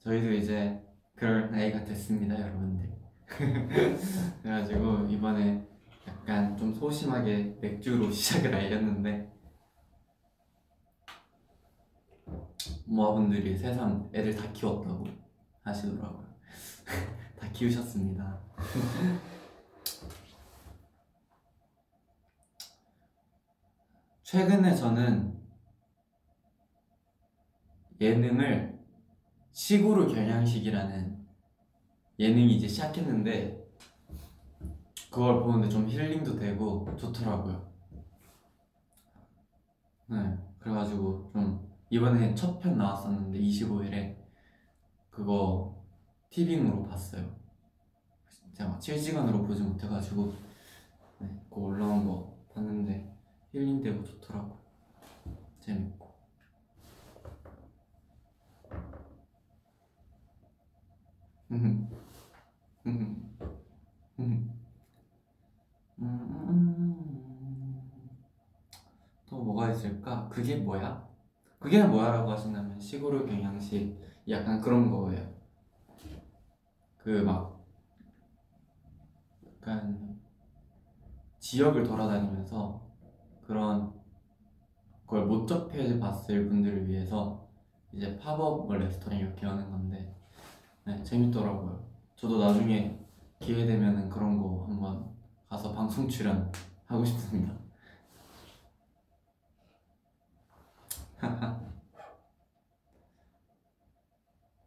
저희도 0.00 0.32
이제 0.34 0.78
그럴 1.16 1.50
나이가 1.50 1.82
됐습니다 1.84 2.38
여러분들. 2.38 2.92
그래가지고 4.42 5.06
이번에 5.06 5.66
약간 6.06 6.54
좀 6.58 6.74
소심하게 6.74 7.56
맥주로 7.62 8.10
시작을 8.12 8.54
알렸는데. 8.54 9.32
모아분들이 12.86 13.56
새삼 13.56 14.10
애들 14.12 14.36
다 14.36 14.52
키웠다고 14.52 15.06
하시더라고요. 15.62 16.26
다 17.40 17.48
키우셨습니다 17.50 18.38
최근에 24.24 24.74
저는 24.74 25.38
예능을 28.00 28.78
시구로 29.52 30.08
경양식이라는 30.08 31.24
예능이 32.18 32.56
이제 32.56 32.66
시작했는데 32.66 33.64
그걸 35.10 35.42
보는데 35.42 35.68
좀 35.68 35.88
힐링도 35.88 36.36
되고 36.38 36.86
좋더라고요. 36.96 37.72
네, 40.06 40.38
그래가지고 40.58 41.30
좀 41.32 41.72
이번에 41.90 42.34
첫 42.34 42.58
편 42.58 42.76
나왔었는데 42.78 43.38
25일에 43.38 44.16
그거 45.10 45.84
티빙으로 46.30 46.84
봤어요. 46.84 47.36
제가 48.54 48.70
막 48.70 48.82
실시간으로 48.82 49.42
보지 49.44 49.62
못해가지고 49.62 50.32
네, 51.20 51.28
그거 51.50 51.60
올라온 51.62 52.06
거 52.06 52.36
봤는데 52.54 53.13
힐링되고 53.54 54.02
좋더라고. 54.02 54.58
재밌고. 55.60 56.12
음. 61.50 61.88
또 69.26 69.42
뭐가 69.42 69.70
있을까? 69.70 70.28
그게 70.28 70.56
뭐야? 70.56 71.08
그게 71.58 71.82
뭐야라고 71.84 72.30
하신다면 72.30 72.78
시골의 72.80 73.26
경양식 73.26 73.98
약간 74.28 74.60
그런 74.60 74.90
거예요. 74.90 75.32
그 76.98 77.22
막 77.22 77.64
약간 79.46 80.20
지역을 81.38 81.84
돌아다니면서 81.84 82.83
그런 83.46 83.92
걸 85.06 85.26
못 85.26 85.46
접해 85.46 85.98
봤을 85.98 86.48
분들을 86.48 86.88
위해서 86.88 87.46
이제 87.92 88.18
팝업 88.18 88.66
뭐 88.66 88.74
레스토랑 88.76 89.18
이렇게 89.18 89.46
하는 89.46 89.70
건데 89.70 90.12
네, 90.84 91.02
재밌더라고요. 91.02 91.84
저도 92.16 92.38
나중에 92.38 92.98
기회 93.40 93.64
되면은 93.66 94.08
그런 94.08 94.40
거 94.40 94.64
한번 94.66 95.08
가서 95.48 95.72
방송 95.72 96.08
출연 96.08 96.50
하고 96.86 97.04
싶습니다. 97.04 97.54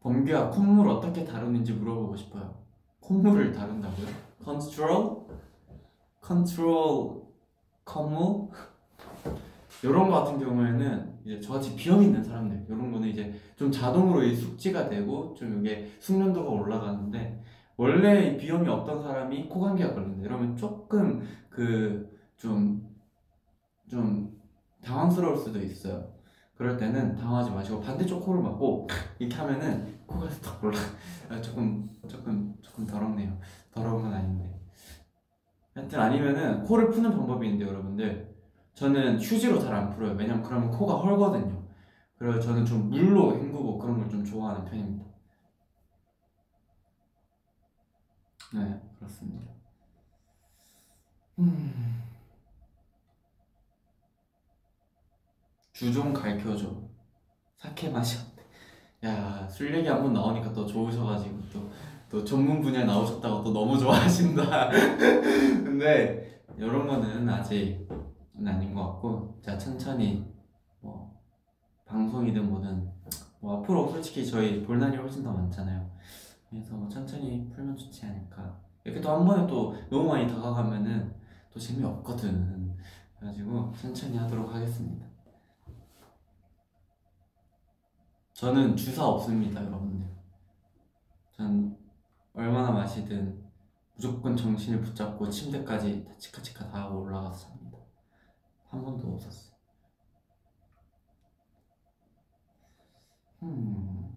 범규야 0.01 0.49
콧물 0.51 0.88
어떻게 0.88 1.25
다루는지 1.25 1.73
물어보고 1.73 2.15
싶어요. 2.15 2.63
콧물을 3.01 3.51
다룬다고요? 3.53 4.07
컨트롤? 4.43 5.28
컨트롤 6.21 7.26
콧물? 7.88 8.49
이런 9.81 10.09
거 10.09 10.23
같은 10.23 10.39
경우에는 10.39 11.19
이제 11.23 11.39
저같이 11.39 11.75
비염 11.75 12.03
있는 12.03 12.21
사람들 12.23 12.65
이런 12.67 12.91
거는 12.91 13.07
이제 13.07 13.33
좀 13.55 13.71
자동으로 13.71 14.23
이 14.23 14.35
숙지가 14.35 14.89
되고 14.89 15.33
좀 15.35 15.65
이게 15.65 15.89
숙련도가 15.99 16.49
올라가는데 16.49 17.43
원래 17.77 18.27
이 18.27 18.38
비염이 18.38 18.67
없던 18.67 19.01
사람이 19.01 19.47
코감기가 19.47 19.93
걸린다 19.93 20.25
이러면 20.25 20.55
조금 20.57 21.25
그 21.49 22.17
좀좀 22.38 24.35
당황스러울 24.83 25.38
수도 25.38 25.59
있어요. 25.59 26.13
그럴 26.55 26.75
때는 26.75 27.15
당황하지 27.15 27.51
마시고 27.51 27.81
반대쪽 27.81 28.25
코를 28.25 28.41
막고 28.41 28.88
이렇게 29.19 29.35
하면은 29.35 29.99
코가 30.07 30.27
딱 30.43 30.63
올라 30.63 30.77
아, 31.29 31.39
조금 31.39 31.88
조금 32.07 32.55
조금 32.61 32.85
더럽네요. 32.88 33.38
더러운 33.71 34.01
건 34.01 34.13
아닌데 34.13 34.56
하여튼 35.78 35.99
아니면은 35.99 36.63
코를 36.63 36.89
푸는 36.89 37.11
방법이 37.11 37.45
있는데 37.47 37.69
여러분들 37.71 38.36
저는 38.73 39.19
휴지로 39.19 39.59
잘 39.59 39.73
안 39.75 39.89
풀어요. 39.91 40.13
왜냐면 40.13 40.41
그러면 40.43 40.71
코가 40.71 40.95
헐거든요. 40.95 41.63
그래서 42.17 42.39
저는 42.39 42.65
좀 42.65 42.89
물로 42.89 43.36
헹구고 43.38 43.78
그런 43.78 43.99
걸 43.99 44.09
좀 44.09 44.25
좋아하는 44.25 44.65
편입니다. 44.65 45.05
네, 48.53 48.82
그렇습니다. 48.97 49.51
음. 51.39 52.01
주좀 55.73 56.11
가르쳐줘. 56.13 56.73
사케 57.57 57.89
맛이 57.89 58.17
어때? 58.17 58.43
야, 59.07 59.47
술 59.47 59.73
얘기 59.75 59.88
한번 59.88 60.13
나오니까 60.13 60.51
또 60.53 60.65
좋으셔가지고 60.65 61.38
또, 61.53 61.69
또 62.09 62.23
전문 62.23 62.61
분야 62.61 62.85
나오셨다고 62.85 63.43
또 63.43 63.51
너무 63.53 63.77
좋아하신다. 63.77 64.69
근데 65.63 66.41
이런 66.57 66.87
거는 66.87 67.27
아직은 67.29 68.47
아닌 68.47 68.73
것 68.73 68.83
같고, 68.87 69.39
제가 69.43 69.57
천천히 69.57 70.25
뭐 70.81 71.19
방송이든 71.85 72.49
뭐든 72.49 72.89
뭐 73.39 73.59
앞으로 73.59 73.89
솔직히 73.89 74.25
저희 74.25 74.63
볼 74.63 74.79
날이 74.79 74.97
훨씬 74.97 75.23
더 75.23 75.31
많잖아요. 75.31 75.89
그래서 76.49 76.75
뭐 76.75 76.87
천천히 76.87 77.49
풀면 77.49 77.75
좋지 77.77 78.05
않을까. 78.05 78.59
이렇게 78.83 79.01
또 79.01 79.11
한 79.15 79.25
번에 79.25 79.45
또 79.47 79.75
너무 79.89 80.07
많이 80.09 80.27
다가가면은 80.27 81.13
또 81.51 81.59
재미없거든. 81.59 82.75
그래가지고 83.19 83.73
천천히 83.79 84.17
하도록 84.17 84.53
하겠습니다. 84.53 85.05
저는 88.33 88.75
주사 88.75 89.05
없습니다, 89.05 89.65
여러분들. 89.65 90.07
전 91.31 91.76
얼마나 92.38 92.69
마시든 92.69 93.43
무조건 93.95 94.38
정신을 94.38 94.81
붙잡고 94.81 95.27
침대까지 95.27 96.05
다 96.05 96.15
치카치카 96.19 96.69
다 96.69 96.83
하고 96.83 97.01
올라가서 97.01 97.47
잡니다. 97.47 97.79
한 98.69 98.83
번도 98.83 99.11
없었어요. 99.13 99.57
음. 103.41 104.15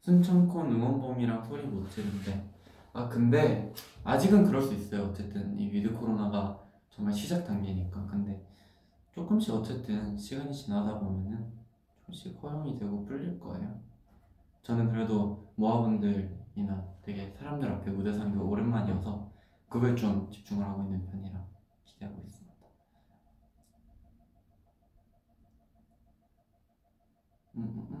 순천콘 0.00 0.72
응원봉이랑 0.72 1.44
소리 1.44 1.66
못 1.66 1.86
지른데 1.90 2.50
아 2.94 3.06
근데 3.06 3.74
아직은 4.02 4.46
그럴 4.46 4.62
수 4.62 4.72
있어요 4.72 5.08
어쨌든 5.08 5.58
이 5.58 5.70
with 5.70 5.92
코로나가 5.92 6.58
정말 6.88 7.12
시작 7.12 7.44
단계니까 7.44 8.06
근데 8.06 8.42
조금씩 9.12 9.52
어쨌든 9.52 10.16
시간이 10.16 10.54
지나다 10.54 10.98
보면은 10.98 11.52
조금씩 12.00 12.42
허용이 12.42 12.78
되고 12.78 13.04
풀릴 13.04 13.38
거예요 13.38 13.87
저는 14.68 14.92
그래도 14.92 15.50
모아분들이나 15.56 16.84
되게 17.00 17.30
사람들 17.38 17.72
앞에 17.72 17.90
무대 17.90 18.12
게 18.12 18.38
오랜만이어서 18.38 19.32
그걸 19.66 19.96
좀 19.96 20.30
집중을 20.30 20.62
하고 20.62 20.82
있는 20.82 21.06
편이라 21.06 21.42
기대하고 21.86 22.20
있습니다 22.20 22.54
음, 27.54 27.62
음, 27.62 27.88
음. 27.92 27.97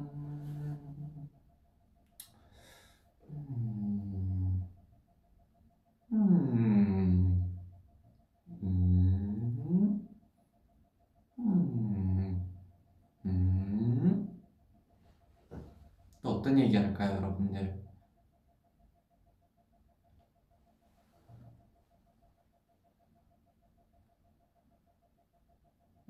어떤 16.48 16.60
얘기 16.60 16.78
할까요, 16.78 17.16
여러분들? 17.16 17.78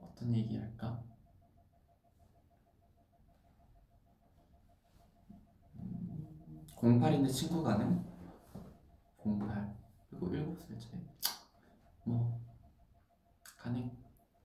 어떤 0.01 0.37
얘기 0.37 0.57
할까? 0.57 1.03
08인데 6.77 7.33
친구 7.33 7.65
가능? 7.65 8.05
08 9.25 9.77
그리고 10.09 10.55
7살 10.55 10.79
차이 10.79 11.01
뭐 12.05 12.41
가능 13.57 13.91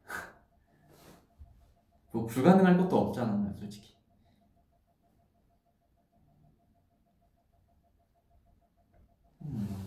뭐 2.12 2.26
불가능할 2.26 2.78
것도 2.78 2.98
없잖아요 2.98 3.54
솔직히 3.54 3.94
음. 9.46 9.84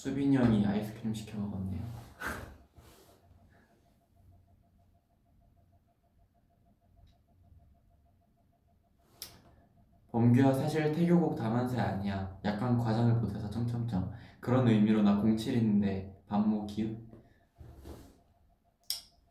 수빈이 0.00 0.34
형이 0.34 0.66
아이스크림 0.66 1.12
시켜 1.12 1.36
먹었네요 1.36 1.82
범규야 10.10 10.54
사실 10.54 10.90
태교곡 10.90 11.36
다만세 11.36 11.78
아니야 11.78 12.34
약간 12.46 12.78
과장을 12.78 13.20
보태서 13.20 13.50
점점점 13.50 14.10
그런 14.40 14.66
의미로 14.66 15.02
나 15.02 15.20
07인데 15.20 16.26
반모 16.28 16.64
기읍? 16.64 16.98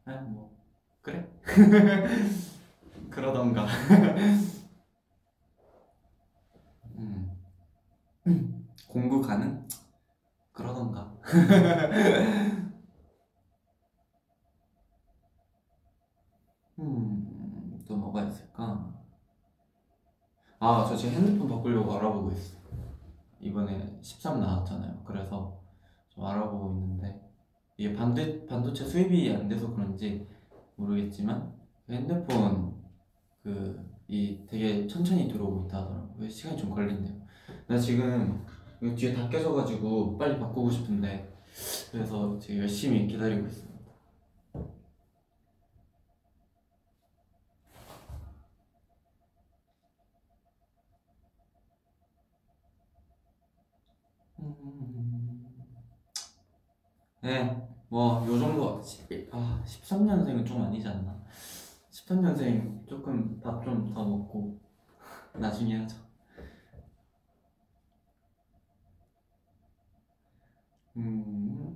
아뭐 0.06 0.56
그래? 1.02 1.28
그러던가 3.10 3.66
음. 8.28 8.68
공부 8.88 9.20
가능? 9.20 9.68
그러던가 10.60 11.16
음, 16.80 17.80
또 17.88 17.96
뭐가 17.96 18.24
있을까? 18.26 18.94
아, 20.60 20.86
저 20.88 20.96
지금 20.96 21.16
핸드폰 21.16 21.48
바꾸려고 21.50 21.94
알아보고 21.94 22.32
있어요. 22.32 22.60
이번에 23.40 23.98
13 24.02 24.40
나왔잖아요. 24.40 25.04
그래서 25.06 25.62
좀 26.10 26.26
알아보고 26.26 26.72
있는데 26.74 27.22
이게 27.78 27.94
반도, 27.94 28.46
반도체 28.46 28.86
수입이 28.86 29.34
안 29.34 29.48
돼서 29.48 29.74
그런지 29.74 30.28
모르겠지만 30.76 31.54
그 31.86 31.94
핸드폰 31.94 32.82
그 33.44 33.90
이 34.10 34.44
되게 34.48 34.88
천천히 34.88 35.28
들어오고 35.32 35.68
있다 35.68 35.82
하더라고요. 35.82 36.28
시간이 36.28 36.58
좀 36.58 36.72
걸린대요. 36.72 37.16
나 37.68 37.78
지금 37.78 38.44
이거 38.82 38.96
뒤에 38.96 39.14
다 39.14 39.30
껴져가지고 39.30 40.18
빨리 40.18 40.40
바꾸고 40.40 40.70
싶은데 40.70 41.34
그래서 41.92 42.38
지금 42.40 42.62
열심히 42.62 43.08
기다리고 43.08 43.48
있습니다. 43.48 43.70
네, 57.22 57.68
뭐, 57.90 58.26
요 58.28 58.40
정도, 58.40 58.82
아, 59.32 59.64
13년생은 59.66 60.46
좀 60.46 60.62
아니지 60.62 60.88
않나? 60.88 61.22
13년생 61.92 62.88
조금 62.88 63.40
밥 63.42 63.62
좀 63.64 63.94
더 63.94 64.06
먹고, 64.06 64.60
나중에 65.34 65.78
하죠. 65.80 65.98
음, 70.98 71.76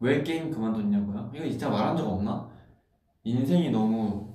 왜 0.00 0.22
게임 0.22 0.50
그만뒀냐고요? 0.50 1.30
이거 1.34 1.48
진짜 1.48 1.68
말한 1.68 1.96
적 1.96 2.08
없나? 2.08 2.48
인생이 3.24 3.70
너무 3.70 4.34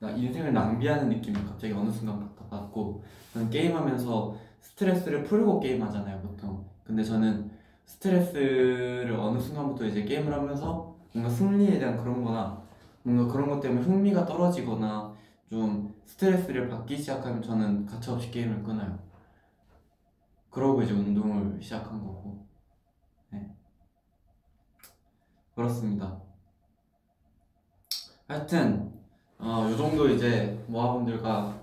나 0.00 0.10
인생을 0.10 0.52
낭비하는 0.54 1.10
느낌을 1.10 1.44
갑자기 1.46 1.72
어느 1.74 1.90
순간부터 1.90 2.46
받고 2.48 3.04
저는 3.34 3.50
게임하면서 3.50 4.36
스트레스를 4.60 5.24
풀고 5.24 5.60
게임하잖아요 5.60 6.20
보통 6.22 6.66
근데 6.84 7.04
저는 7.04 7.50
스트레스를 7.86 9.12
어느 9.18 9.38
순간부터 9.40 9.86
이제 9.86 10.04
게임을 10.04 10.32
하면서 10.32 10.96
뭔가 11.14 11.30
승리에 11.30 11.78
대한 11.78 11.98
그런 11.98 12.24
거나 12.24 12.63
뭔가 13.04 13.32
그런 13.32 13.48
것 13.48 13.60
때문에 13.60 13.82
흥미가 13.82 14.26
떨어지거나 14.26 15.14
좀 15.48 15.94
스트레스를 16.04 16.68
받기 16.68 16.96
시작하면 16.96 17.42
저는 17.42 17.86
가차없이 17.86 18.30
게임을 18.30 18.62
끊어요 18.62 18.98
그러고 20.50 20.82
이제 20.82 20.92
운동을 20.92 21.62
시작한 21.62 22.02
거고 22.02 22.46
네. 23.30 23.54
그렇습니다 25.54 26.20
하여튼 28.26 28.92
어, 29.38 29.68
요 29.70 29.76
정도 29.76 30.08
이제 30.08 30.64
모아분들과 30.66 31.60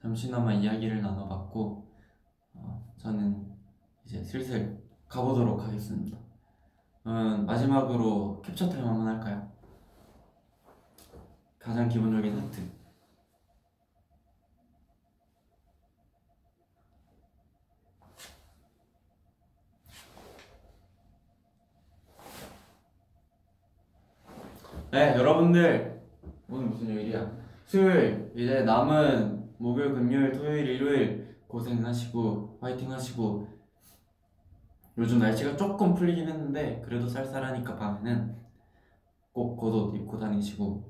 잠시나마 0.00 0.52
이야기를 0.52 1.02
나눠봤고 1.02 1.86
어, 2.54 2.92
저는 2.96 3.46
이제 4.06 4.22
슬슬 4.24 4.80
가보도록 5.08 5.62
하겠습니다. 5.62 6.16
음, 7.06 7.44
마지막으로 7.44 8.40
캡처 8.42 8.68
타임 8.70 8.86
한번 8.86 9.08
할까요? 9.08 9.49
가장 11.60 11.88
기본적인 11.88 12.38
하트. 12.38 12.60
네, 24.90 25.14
여러분들 25.14 26.02
오늘 26.48 26.66
무슨 26.66 26.90
요일이야? 26.90 27.30
수요일 27.66 28.32
이제 28.34 28.62
남은 28.62 29.54
목요일, 29.58 29.92
금요일, 29.92 30.32
토요일, 30.32 30.66
일요일 30.66 31.36
고생하시고 31.46 32.58
화이팅 32.62 32.90
하시고 32.90 33.46
요즘 34.96 35.18
날씨가 35.18 35.56
조금 35.56 35.94
풀리긴 35.94 36.26
했는데 36.26 36.80
그래도 36.84 37.06
쌀쌀하니까 37.06 37.76
밤에는 37.76 38.36
꼭 39.32 39.56
겉옷 39.56 39.94
입고 39.94 40.18
다니시고 40.18 40.89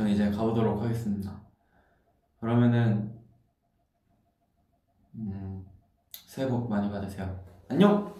저는 0.00 0.12
이제 0.12 0.30
가보도록 0.30 0.82
하겠습니다. 0.82 1.30
그러면은 2.40 3.12
음, 5.14 5.66
새해 6.10 6.48
복 6.48 6.70
많이 6.70 6.90
받으세요. 6.90 7.38
안녕. 7.68 8.18